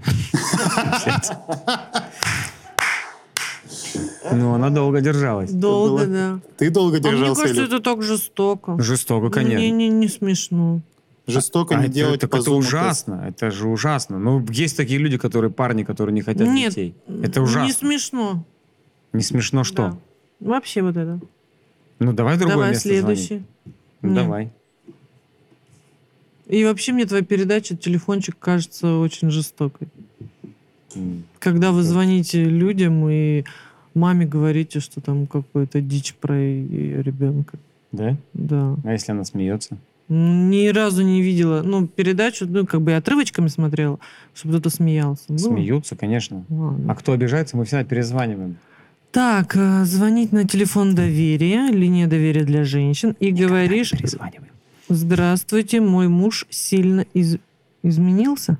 [4.30, 5.50] Ну, она долго держалась.
[5.50, 6.40] Долго, да.
[6.58, 7.72] Ты долго А мне держался, кажется, Илюх?
[7.74, 8.80] это так жестоко.
[8.80, 9.76] Жестоко, Мне конечно.
[9.76, 10.80] не, не смешно.
[11.26, 12.56] Жестоко А не это, делать так по это тест.
[12.56, 13.24] ужасно.
[13.28, 14.18] Это же ужасно.
[14.18, 16.94] Ну, есть такие люди, которые парни, которые не хотят Нет, детей.
[17.22, 17.66] Это ужасно.
[17.66, 18.44] Не смешно.
[19.12, 19.88] Не смешно что?
[20.40, 20.46] Да.
[20.48, 21.20] Вообще вот это.
[21.98, 23.26] Ну, давай другое Давай место следующий.
[23.26, 23.46] звонить.
[24.02, 24.52] Ну, давай.
[26.48, 29.88] И вообще мне твоя передача «Телефончик» кажется очень жестокой.
[31.38, 33.44] Когда вы звоните людям и
[33.94, 37.58] маме говорите, что там какой-то дичь про ее ребенка.
[37.92, 38.16] Да?
[38.32, 38.76] Да.
[38.84, 39.76] А если она смеется?
[40.08, 41.62] Ни разу не видела.
[41.62, 43.98] Ну, передачу, ну, как бы я отрывочками смотрела,
[44.34, 45.24] чтобы кто-то смеялся.
[45.28, 46.46] Ну, Смеются, конечно.
[46.48, 46.90] ладно.
[46.90, 48.56] А кто обижается, мы всегда перезваниваем.
[49.10, 54.52] Так, э, звонить на телефон доверия, линия доверия для женщин, и говоришь, Перезваниваем.
[54.88, 57.38] Здравствуйте, мой муж сильно из-
[57.82, 58.58] изменился.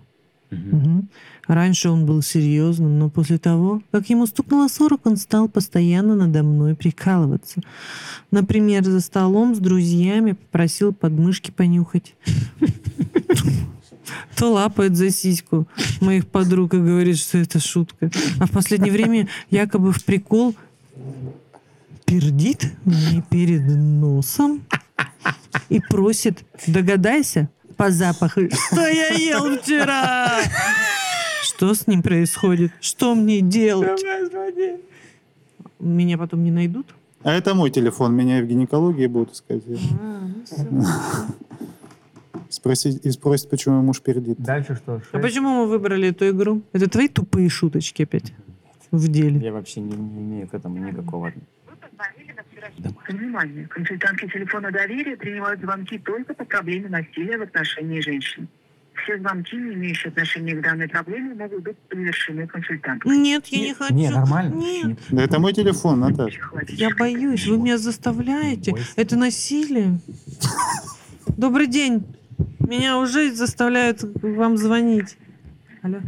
[0.51, 0.77] Мгм.
[0.79, 1.09] Мгм.
[1.47, 6.43] Раньше он был серьезным, но после того, как ему стукнуло 40, он стал постоянно надо
[6.43, 7.63] мной прикалываться.
[8.31, 12.15] Например, за столом с друзьями попросил подмышки понюхать.
[14.37, 15.67] То лапает за сиську
[16.01, 18.11] моих подруг и говорит, что это шутка.
[18.39, 20.55] А в последнее время якобы в прикол
[22.05, 24.63] пердит мне перед носом
[25.69, 30.41] и просит, догадайся, по запаху, что я ел вчера.
[31.43, 32.73] Что с ним происходит?
[32.81, 34.03] Что мне делать?
[35.79, 36.87] Меня потом не найдут?
[37.23, 39.63] А это мой телефон, меня и в гинекологии будут искать.
[42.49, 44.39] Спросить, и спросят, почему муж пердит.
[44.39, 45.03] Дальше что?
[45.13, 46.63] А почему мы выбрали эту игру?
[46.73, 48.33] Это твои тупые шуточки опять
[48.91, 49.39] в деле.
[49.41, 51.33] Я вообще не, не имею к этому никакого.
[52.53, 53.67] Вчерашний Внимание!
[53.67, 58.49] Консультантки телефона доверия принимают звонки только по проблеме насилия в отношении женщин.
[58.95, 63.11] Все звонки, не имеющие отношения к данной проблеме, могут быть завершены консультантом.
[63.23, 63.95] Нет, я не хочу.
[63.95, 64.55] Не, нормально.
[64.55, 66.41] Нет, Да это мой телефон, Наташа.
[66.69, 67.47] я боюсь.
[67.47, 68.75] Вы меня заставляете.
[68.97, 70.01] Это насилие.
[71.37, 72.05] Добрый день.
[72.61, 75.17] Меня уже заставляют вам звонить.
[75.83, 76.01] Алло.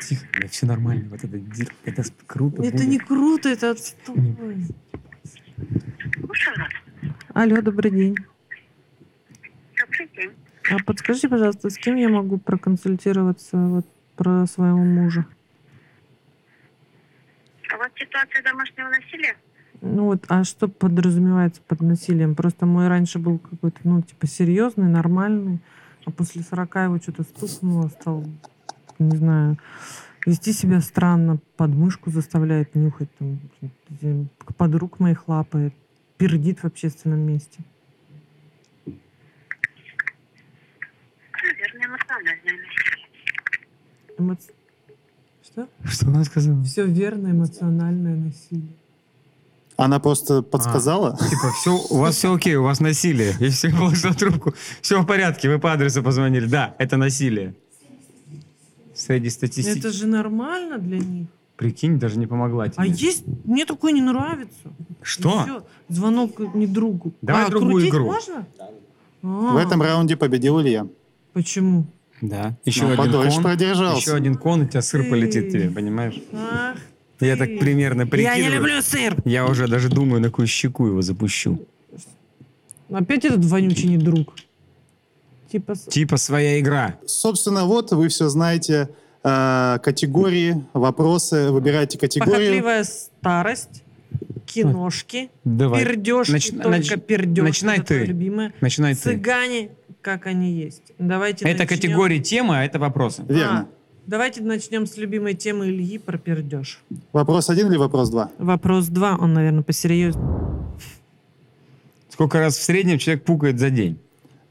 [0.00, 1.08] Тихо, все нормально.
[1.10, 1.38] Вот это,
[1.84, 2.62] это круто.
[2.62, 2.88] Это будет.
[2.88, 4.36] не круто, это отстой.
[7.32, 8.16] Алло, добрый день.
[9.80, 10.30] Добрый день.
[10.70, 13.86] А подскажите, пожалуйста, с кем я могу проконсультироваться вот
[14.16, 15.26] про своего мужа?
[17.72, 19.36] А вас ситуация домашнего насилия?
[19.80, 22.34] Ну вот, а что подразумевается под насилием?
[22.34, 25.58] Просто мой раньше был какой-то, ну, типа, серьезный, нормальный,
[26.06, 28.24] а после 40 его что-то стукнуло, стал,
[28.98, 29.58] не знаю,
[30.26, 33.40] вести себя странно, подмышку заставляет нюхать, там,
[34.56, 35.74] подруг моих лапает,
[36.16, 37.60] пердит в общественном месте.
[41.42, 42.58] Наверное, эмоциональное
[44.18, 44.54] насилие.
[45.42, 45.68] Что?
[45.84, 46.62] Что она сказала?
[46.64, 48.74] Все верно, эмоциональное насилие.
[49.76, 51.16] Она просто подсказала.
[51.16, 53.34] Типа, все, у вас все окей, у вас насилие.
[53.40, 54.54] И все положил трубку.
[54.80, 56.46] Все в порядке, вы по адресу позвонили.
[56.46, 57.54] Да, это насилие.
[58.94, 59.78] Среднестатистически.
[59.78, 61.26] Это же нормально для них.
[61.56, 62.76] Прикинь, даже не помогла тебе.
[62.82, 64.54] А есть, мне такое не нравится.
[65.02, 65.40] Что?
[65.42, 65.64] И всё.
[65.88, 67.12] Звонок не другу.
[67.22, 68.06] Давай а, другую игру.
[68.06, 68.46] можно?
[69.22, 70.86] В А, этом раунде победил Илья.
[71.32, 71.86] Почему?
[72.20, 72.56] Да.
[72.64, 73.42] Еще Ну, один подольше кон.
[73.44, 73.98] продержался.
[74.00, 75.10] Еще один кон, и у тебя сыр Ты.
[75.10, 76.20] полетит тебе, понимаешь?
[76.32, 76.76] Ах
[77.20, 77.46] Я ты.
[77.46, 78.42] так примерно Я прикидываю.
[78.42, 79.16] не люблю сыр.
[79.24, 81.58] Я уже даже думаю, на какую щеку его запущу.
[82.90, 84.34] Опять этот вонючий не друг.
[85.54, 85.74] Типа...
[85.76, 86.96] Типа своя игра.
[87.06, 88.88] Собственно, вот вы все знаете
[89.22, 91.52] э, категории, вопросы.
[91.52, 92.34] Выбирайте категорию.
[92.60, 93.84] Похотливая старость,
[94.46, 95.84] киношки, Давай.
[95.84, 97.44] пердеж, Нач- только нач- пердеж.
[97.44, 98.04] начинай ты.
[98.04, 98.52] любимое.
[98.60, 99.00] Начинай ты.
[99.00, 99.68] Цыгане,
[100.02, 100.82] как они есть.
[100.98, 103.22] Давайте Это начнем- категории темы, а это вопросы.
[103.28, 103.60] Верно.
[103.60, 103.66] А,
[104.08, 106.80] давайте начнем с любимой темы Ильи про пердеж.
[107.12, 108.28] Вопрос один или вопрос два?
[108.38, 110.26] Вопрос два, он, наверное, посерьезнее.
[112.08, 114.00] Сколько раз в среднем человек пукает за день?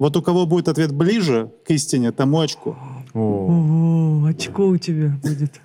[0.03, 2.75] Вот у кого будет ответ ближе к истине, тому очку.
[3.13, 5.61] О, Ого, очко у тебя будет.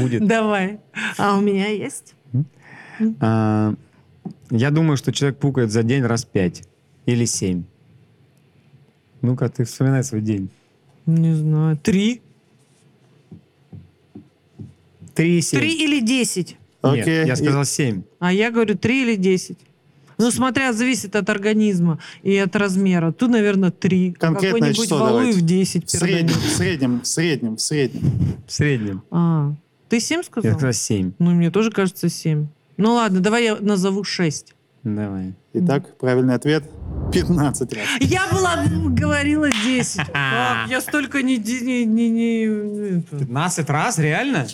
[0.00, 0.24] будет.
[0.24, 0.78] Давай.
[1.16, 2.14] А у меня есть?
[3.18, 3.74] А,
[4.50, 6.62] Я думаю, что человек пукает за день раз пять
[7.04, 7.64] или семь.
[9.20, 10.48] Ну-ка, ты вспоминай свой день.
[11.06, 11.76] Не знаю.
[11.78, 12.22] Три?
[15.16, 15.58] Три, семь.
[15.58, 16.56] Три или десять?
[16.84, 18.02] Нет, я И- сказал семь.
[18.20, 19.58] А я говорю три или десять.
[20.18, 23.12] Ну, смотря, зависит от организма и от размера.
[23.12, 24.12] Тут, наверное, три.
[24.12, 25.40] Конкретное Какой-нибудь число Валуев давайте.
[25.40, 28.02] 10 В среднем, в среднем, в среднем, в среднем.
[28.46, 29.02] В среднем.
[29.12, 29.54] А,
[29.88, 30.52] ты семь Я сказал?
[30.54, 31.12] сказал семь.
[31.20, 32.48] Ну, мне тоже кажется семь.
[32.76, 34.54] Ну, ладно, давай я назову шесть.
[34.84, 35.34] Давай.
[35.52, 36.64] Итак, правильный ответ
[37.12, 37.82] 15 раз.
[38.00, 39.96] Я была, говорила 10.
[40.12, 40.12] Как?
[40.68, 41.36] Я столько не...
[41.38, 43.18] не, не, не- это.
[43.18, 43.98] 15 раз?
[43.98, 44.46] Реально?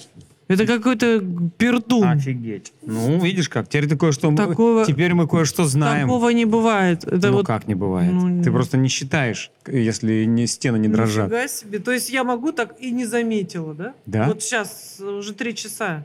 [0.55, 1.21] Это какой-то
[1.59, 2.05] пердун.
[2.09, 2.73] Офигеть.
[2.83, 4.35] Ну, видишь как, теперь ты кое-что...
[4.35, 6.09] Такого- Теперь мы кое-что знаем.
[6.09, 7.05] Такого не бывает.
[7.05, 8.13] Это ну вот как не бывает?
[8.13, 11.27] ну, ты просто не считаешь, если не стены не дрожат.
[11.27, 11.79] Нифига себе.
[11.79, 13.95] То есть я могу так и не заметила, да?
[14.07, 14.27] Да.
[14.29, 16.05] Вот сейчас уже три часа.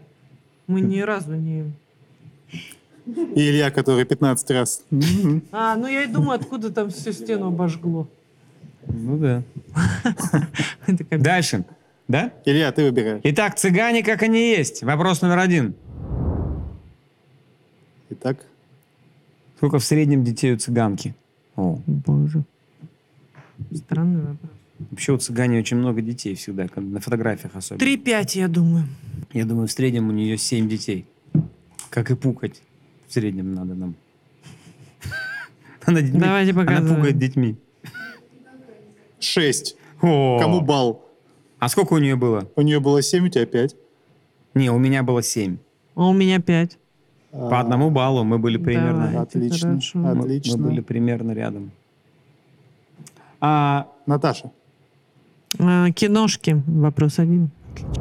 [0.68, 1.72] Мы ни разу не...
[3.06, 4.84] И Илья, который 15 раз.
[5.52, 8.08] А, ну я и думаю, откуда там всю стену обожгло.
[8.88, 9.44] Ну да.
[11.12, 11.66] Дальше.
[12.10, 12.34] Да?
[12.44, 13.22] Илья, ты выбираешь.
[13.24, 14.84] Итак, цыгане как они есть.
[14.84, 15.76] Вопрос номер один.
[18.10, 18.46] Итак,
[19.58, 21.14] Сколько в среднем детей у цыганки?
[21.56, 22.44] О, Боже.
[23.76, 24.52] Странный вопрос.
[24.90, 27.80] вообще у цыгане очень много детей всегда, на фотографиях особенно.
[27.80, 28.86] Три-пять, я думаю.
[29.34, 31.06] Я думаю, в среднем у нее семь детей.
[31.90, 32.62] Как и пукать.
[33.08, 33.96] В среднем надо нам.
[35.86, 37.56] Она, детьми- Давайте она пукает детьми.
[39.20, 39.76] 6.
[40.02, 40.40] О!
[40.40, 41.09] Кому бал?
[41.60, 42.48] А сколько у нее было?
[42.56, 43.76] У нее было 7, у тебя 5.
[44.56, 45.58] Не, у меня было семь.
[45.96, 46.78] А у меня пять.
[47.32, 49.08] По одному баллу мы были примерно...
[49.08, 49.24] Давай.
[49.24, 50.00] Отлично, Хорошо.
[50.00, 50.58] мы- отлично.
[50.58, 51.72] Мы были примерно рядом.
[53.42, 54.52] А Наташа,
[55.60, 56.62] А, киношки.
[56.68, 57.50] Вопрос один.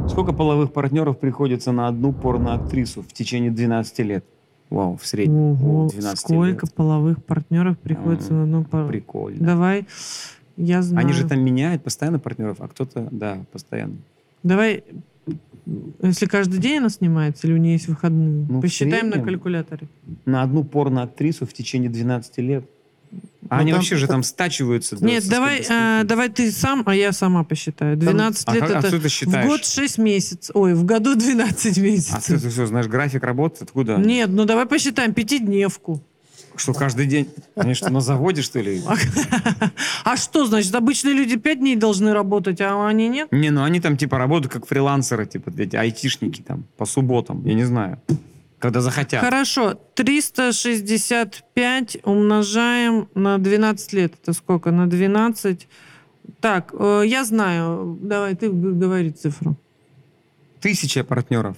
[0.08, 4.24] сколько половых партнеров приходится на одну порноактрису в течение 12 лет?
[4.70, 5.52] Вау, в среднем.
[5.52, 6.74] Ого, О, 12 сколько лет.
[6.74, 8.88] половых партнеров приходится М, на одну пару?
[8.88, 9.46] Прикольно.
[9.46, 9.86] Давай,
[10.58, 11.04] я знаю.
[11.06, 13.96] Они же там меняют постоянно партнеров, а кто-то, да, постоянно.
[14.42, 14.84] Давай,
[16.02, 18.46] если каждый день она снимается, или у нее есть выходные?
[18.48, 19.88] Ну, в Посчитаем на калькуляторе.
[20.26, 22.64] На одну порноактрису в течение 12 лет.
[23.48, 25.02] А Ну, они там- вообще же там стачиваются.
[25.02, 27.96] Нет, со давай, а, давай ты сам, а я сама посчитаю.
[27.96, 29.46] 12 А лет а это что ты в считаешь?
[29.46, 30.54] год 6 месяцев.
[30.54, 32.42] Ой, в году 12 А ты, месяцев.
[32.42, 33.64] ты что, знаешь график работы?
[33.64, 33.96] Откуда?
[33.96, 36.02] Нет, ну давай посчитаем пятидневку.
[36.58, 37.28] Что, каждый день?
[37.54, 38.82] Они что, на заводе, что ли?
[40.04, 43.28] А что, значит, обычные люди пять дней должны работать, а они нет?
[43.30, 47.54] Не, ну они там типа работают как фрилансеры, типа эти айтишники там, по субботам, я
[47.54, 48.00] не знаю.
[48.58, 49.22] Когда захотят.
[49.22, 54.14] Хорошо, 365 умножаем на 12 лет.
[54.20, 54.72] Это сколько?
[54.72, 55.68] На 12.
[56.40, 57.96] Так, э, я знаю.
[58.00, 59.54] Давай, ты говори цифру.
[60.60, 61.56] Тысяча партнеров.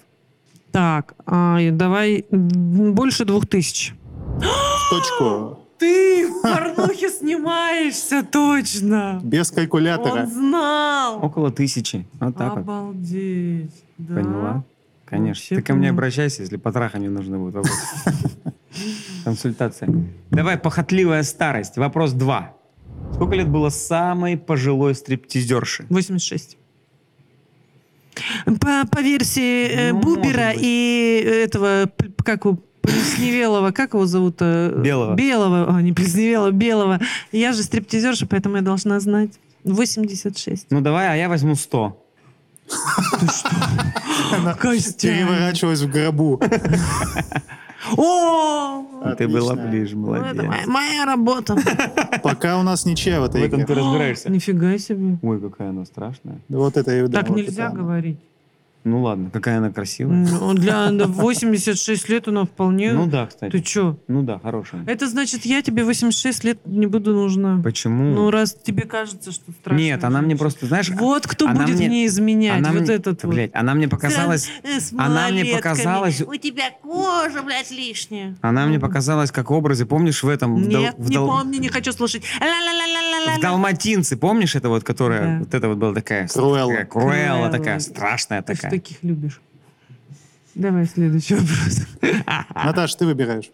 [0.73, 3.95] Так, а, давай больше двух тысяч.
[4.41, 5.57] В точку.
[5.79, 9.19] Ты в порнухе снимаешься, точно.
[9.23, 10.23] Без калькулятора.
[10.25, 11.25] Он знал.
[11.25, 12.07] Около тысячи.
[12.21, 12.59] Вот так вот.
[12.61, 13.73] Обалдеть.
[13.97, 14.15] Да?
[14.15, 14.65] Поняла?
[15.07, 15.29] Конечно.
[15.41, 15.95] Вообще Ты ко мне поняла.
[15.95, 17.81] обращайся, если по траханию нужны будут вопросы.
[19.25, 19.89] Консультация.
[20.31, 21.77] Давай, похотливая старость.
[21.79, 22.55] Вопрос два.
[23.15, 25.87] Сколько лет было самой пожилой стриптизерши?
[25.89, 26.59] 86.
[28.61, 30.63] По, по версии э, Ну, Бубера может быть.
[30.65, 32.59] и этого, п- как его,
[32.91, 34.75] Плесневелого, как его зовут-то?
[34.77, 35.15] Белого.
[35.15, 37.01] Белого, а, не Плесневелого, Белого.
[37.33, 39.31] Я же стриптизерша, поэтому я должна знать.
[39.65, 40.67] 86.
[40.71, 41.97] Ну давай, а я возьму 100.
[44.61, 45.09] Костя.
[45.09, 46.41] Переворачивалась в гробу.
[47.97, 48.85] О!
[49.17, 50.33] Ты была ближе, Ну, молодец.
[50.35, 51.57] это моя, моя работа.
[52.23, 53.83] Пока у нас ничья в В этой этом ты игре.
[53.83, 54.31] разбираешься.
[54.31, 55.19] Нифига себе.
[55.23, 56.39] Ой, какая она страшная.
[56.49, 57.77] Вот это и Так нельзя она.
[57.77, 58.19] говорить.
[58.83, 60.17] Ну ладно, какая она красивая.
[60.17, 62.93] Ну, Для да, 86 лет она вполне...
[62.93, 63.53] Ну да, кстати.
[63.53, 63.99] Ты чё?
[64.09, 64.85] Ну да, хорошая.
[64.87, 67.61] Это значит, я тебе 86 лет не буду нужна.
[67.63, 68.05] Почему?
[68.15, 69.83] Ну, раз тебе кажется, что страшно.
[69.83, 70.89] Нет, она мне просто, знаешь...
[70.89, 73.35] Вот кто она будет мне- мне изменять, она вот мне- этот вот.
[73.35, 74.49] Блядь, она мне показалась...
[74.65, 78.35] С она мне показалась- У тебя кожа, блядь, лишняя.
[78.41, 80.57] Она мне показалась как образе, помнишь, в этом...
[80.69, 82.23] Нет, в не дал- помню, не хочу слушать.
[82.41, 83.10] Ла-ла-ла-ла-ла-ла-ла.
[83.39, 85.23] В Далматинце, помнишь это вот, которая...
[85.23, 85.39] Да.
[85.41, 86.29] Вот это вот была такая...
[86.29, 86.73] Круэлла.
[86.73, 87.51] такая Круэлла Круэлла.
[87.51, 88.71] такая, страшная Ты ж такая.
[88.71, 89.41] таких любишь.
[90.55, 91.87] Давай следующий вопрос.
[92.55, 93.51] Наташ, ты выбираешь.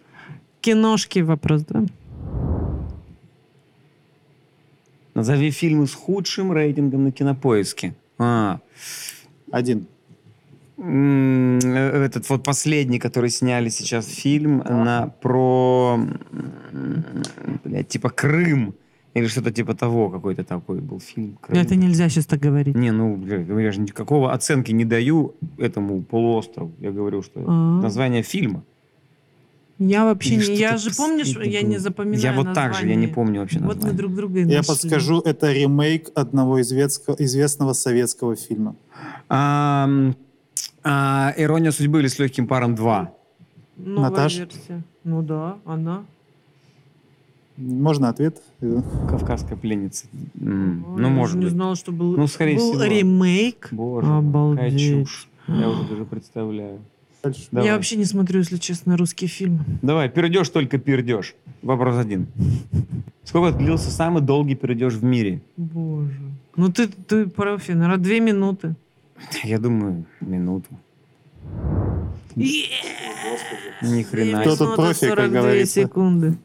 [0.60, 1.84] Киношки вопрос, да?
[5.14, 7.94] Назови фильмы с худшим рейтингом на кинопоиске.
[8.18, 8.60] А,
[9.50, 9.86] Один.
[10.78, 15.98] э, этот вот последний, который сняли сейчас фильм на про,
[17.64, 18.74] блядь, типа Крым
[19.16, 21.38] или что-то типа того, какой-то такой был фильм.
[21.40, 21.58] Крым.
[21.58, 22.76] Это нельзя сейчас так говорить.
[22.76, 23.16] Не, ну,
[23.58, 26.70] я же никакого оценки не даю этому полуострову.
[26.80, 27.80] Я говорю, что А.
[27.82, 28.62] название фильма.
[29.78, 30.56] Я вообще Или не...
[30.58, 33.14] Я же, помнишь, я не запоминаю Я вот так же, я не название.
[33.14, 33.98] помню вообще Вот мы название.
[33.98, 34.68] друг друга и Я нашли.
[34.72, 38.74] подскажу, это ремейк одного известного, известного советского фильма.
[39.28, 39.88] А,
[40.82, 43.08] а, «Ирония судьбы» или «С легким паром 2».
[43.76, 44.38] Новая Наташ?
[44.38, 44.82] версия.
[45.04, 46.04] Ну да, она.
[47.56, 48.42] Можно ответ?
[49.08, 50.06] «Кавказская пленница».
[50.40, 51.52] М, Ой, Ну, может же не быть.
[51.54, 52.84] знала, что был, Ну, скорее был всего.
[52.84, 53.68] ремейк.
[53.72, 54.78] Боже, какая Обалдеть.
[54.80, 55.28] чушь.
[55.48, 56.80] Я уже даже представляю.
[57.22, 57.48] Дальше.
[57.50, 57.66] Давай.
[57.68, 59.64] Я вообще не смотрю, если честно, русские фильмы.
[59.82, 61.34] Давай, пердеж только пердеж.
[61.62, 62.26] Вопрос один.
[63.24, 65.40] Сколько длился самый долгий пердеж в мире?
[65.56, 66.20] Боже.
[66.56, 68.76] Ну ты, ты профи, наверное, две минуты.
[69.42, 70.68] Я думаю, минуту.
[72.36, 74.40] Ни хрена.
[74.42, 75.82] Кто тут профи, как 42 говорится?
[75.82, 76.36] секунды.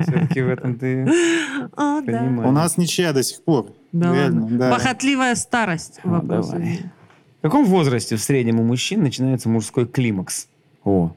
[0.00, 1.04] Все-таки в этом ты
[1.76, 2.02] да.
[2.04, 2.48] понимаешь.
[2.48, 3.72] У нас ничья до сих пор.
[3.92, 4.58] Да Реально, ладно.
[4.58, 4.70] да.
[4.72, 6.00] Похотливая старость.
[6.02, 6.50] А, Вопрос.
[6.52, 10.48] В каком возрасте в среднем у мужчин начинается мужской климакс?
[10.84, 11.14] О.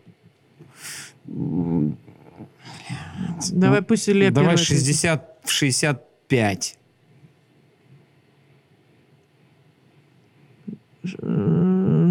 [3.52, 4.86] Давай пусть Илья Ну, Давай первый ответит.
[4.86, 6.78] 60, в 65.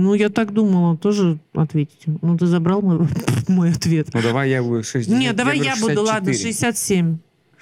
[0.03, 2.03] Ну, я так думала, тоже ответить.
[2.07, 3.09] Ну, ты забрал мой,
[3.49, 4.09] мой ответ.
[4.13, 5.17] Ну давай я буду 60.
[5.17, 6.53] Нет, давай я, говорю буду, ладно, 64.
[6.53, 7.19] 67.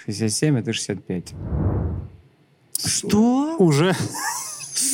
[0.07, 1.35] 67, это 65.
[2.85, 3.57] Что?
[3.59, 3.95] Уже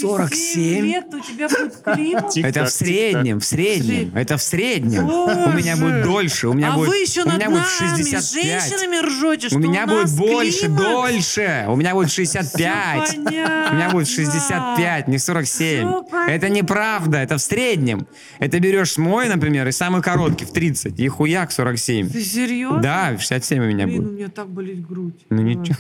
[0.01, 0.85] 47?
[0.87, 2.37] лет у тебя будет климат?
[2.37, 4.11] Это в среднем, в среднем.
[4.11, 5.05] Сред- Это в среднем.
[5.09, 6.49] У меня будет дольше.
[6.49, 8.33] У меня а будет, вы еще у над меня будет нами, 65.
[8.71, 10.79] женщинами ржете, что У меня будет больше, климат.
[10.83, 11.65] дольше.
[11.69, 13.09] У меня будет 65.
[13.09, 15.89] Всё У меня будет 65, не 47.
[15.89, 16.31] Всё понятно.
[16.33, 18.07] Это неправда, это в среднем.
[18.39, 22.11] Это берешь мой, например, и самый короткий в 30, и хуяк 47.
[22.11, 22.81] Ты серьезно?
[22.81, 24.13] Да, в 67 у меня Блин, у будет.
[24.19, 25.25] меня так болит грудь.
[25.31, 25.77] Ну ничего.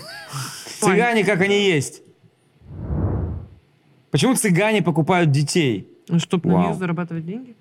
[0.81, 2.03] Цыгане, как они есть.
[4.17, 5.87] Почему цыгане покупают детей?
[6.09, 6.69] Ну, Чтоб на Вау.
[6.69, 7.55] них зарабатывать деньги?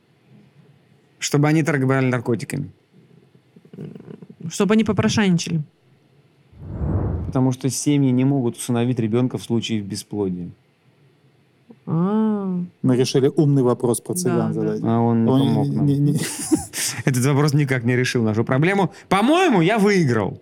[1.20, 2.70] Чтобы они торговали наркотиками.
[4.49, 5.64] Чтобы они попрошайничали.
[7.28, 10.49] Потому что семьи не могут усыновить ребенка в случае бесплодия.
[11.88, 14.53] А, мы решили умный вопрос про Да, цыган да.
[14.53, 14.82] задать.
[14.82, 15.86] А он не Он помог нам.
[15.86, 16.20] не- не-
[17.03, 18.93] Этот вопрос никак не решил нашу проблему.
[19.10, 20.41] По-моему, я выиграл.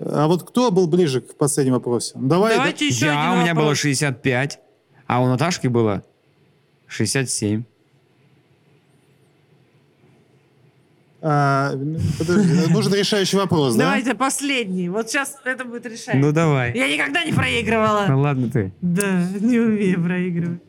[0.00, 2.18] А вот кто был ближе к последнему вопросу?
[2.20, 3.78] Давай, Давайте еще я, один у меня было вопрос.
[3.78, 4.60] 65,
[5.10, 6.04] а у Наташки было
[6.86, 7.64] 67.
[11.20, 11.72] А,
[12.16, 13.86] подожди, нужен решающий вопрос, да?
[13.86, 14.88] Давайте последний.
[14.88, 16.14] Вот сейчас это будет решать.
[16.14, 16.76] Ну давай.
[16.76, 18.06] Я никогда не проигрывала.
[18.08, 18.72] Ну ладно ты.
[18.80, 20.62] Да, не умею проигрывать.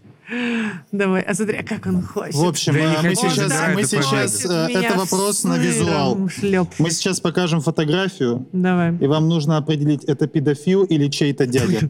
[0.91, 2.35] Давай, а смотри, а как он хочет.
[2.35, 6.29] В общем, Да мы сейчас, забирать мы это сейчас э, это вопрос на визуал.
[6.29, 6.79] шлепнуть.
[6.79, 8.95] Мы сейчас покажем фотографию, Давай.
[8.97, 11.89] и вам нужно определить, это педофил или чей-то дядя.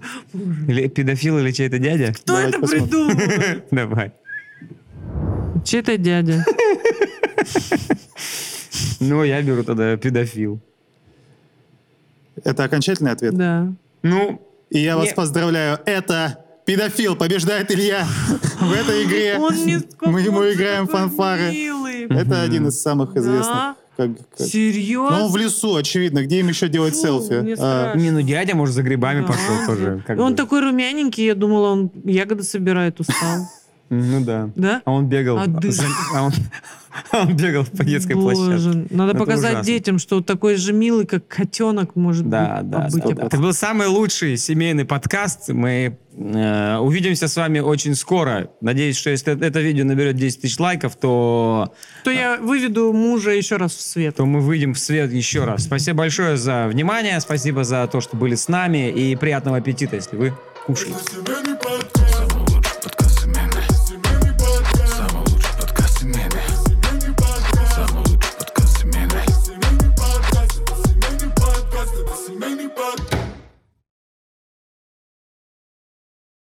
[0.68, 2.14] Или педофил или чей-то дядя?
[2.14, 2.88] Кто Давайте это посмотрим.
[2.88, 3.62] придумал?
[3.72, 4.12] Давай.
[5.66, 6.46] Чей-то дядя.
[9.00, 10.60] Ну, я беру тогда педофил.
[12.44, 13.34] Это окончательный ответ?
[13.36, 13.74] Да.
[14.04, 18.05] Ну, И я вас поздравляю, это педофил, побеждает Илья
[18.59, 19.38] в этой игре.
[20.01, 21.53] Мы ему играем фанфары.
[22.09, 23.76] Это один из самых известных.
[23.97, 25.18] Как, как- Серьезно?
[25.18, 26.24] Ну, он в лесу, очевидно.
[26.24, 27.55] Где им еще делать Фу, селфи?
[27.59, 29.28] А, не, ну дядя, может, за грибами Да.
[29.28, 30.03] пошел тоже.
[30.07, 30.38] как Он бы.
[30.38, 33.47] такой румяненький, я думала, он ягоды собирает, устал.
[33.93, 34.49] Ну да.
[34.55, 34.82] Да?
[34.86, 35.38] А он бегал.
[35.38, 35.43] А
[36.16, 36.32] а он,
[37.12, 38.95] а он бегал по детской Боже, площадке.
[38.95, 39.68] надо Это показать ужасно.
[39.68, 42.72] детям, что такой же милый, как котенок, может Да, быть.
[42.72, 43.26] да, да, да.
[43.26, 45.49] Это был самый лучший семейный подкаст.
[45.49, 45.97] Мы
[46.82, 48.49] увидимся с вами очень скоро.
[48.61, 53.57] Надеюсь, что если это видео наберет 10 тысяч лайков, то, То я выведу мужа еще
[53.57, 54.15] раз в свет.
[54.15, 55.63] то мы выйдем в свет еще раз.
[55.63, 60.15] Спасибо большое за внимание, спасибо за то, что были с нами, и приятного аппетита, если
[60.15, 60.34] вы
[60.65, 60.97] кушаете.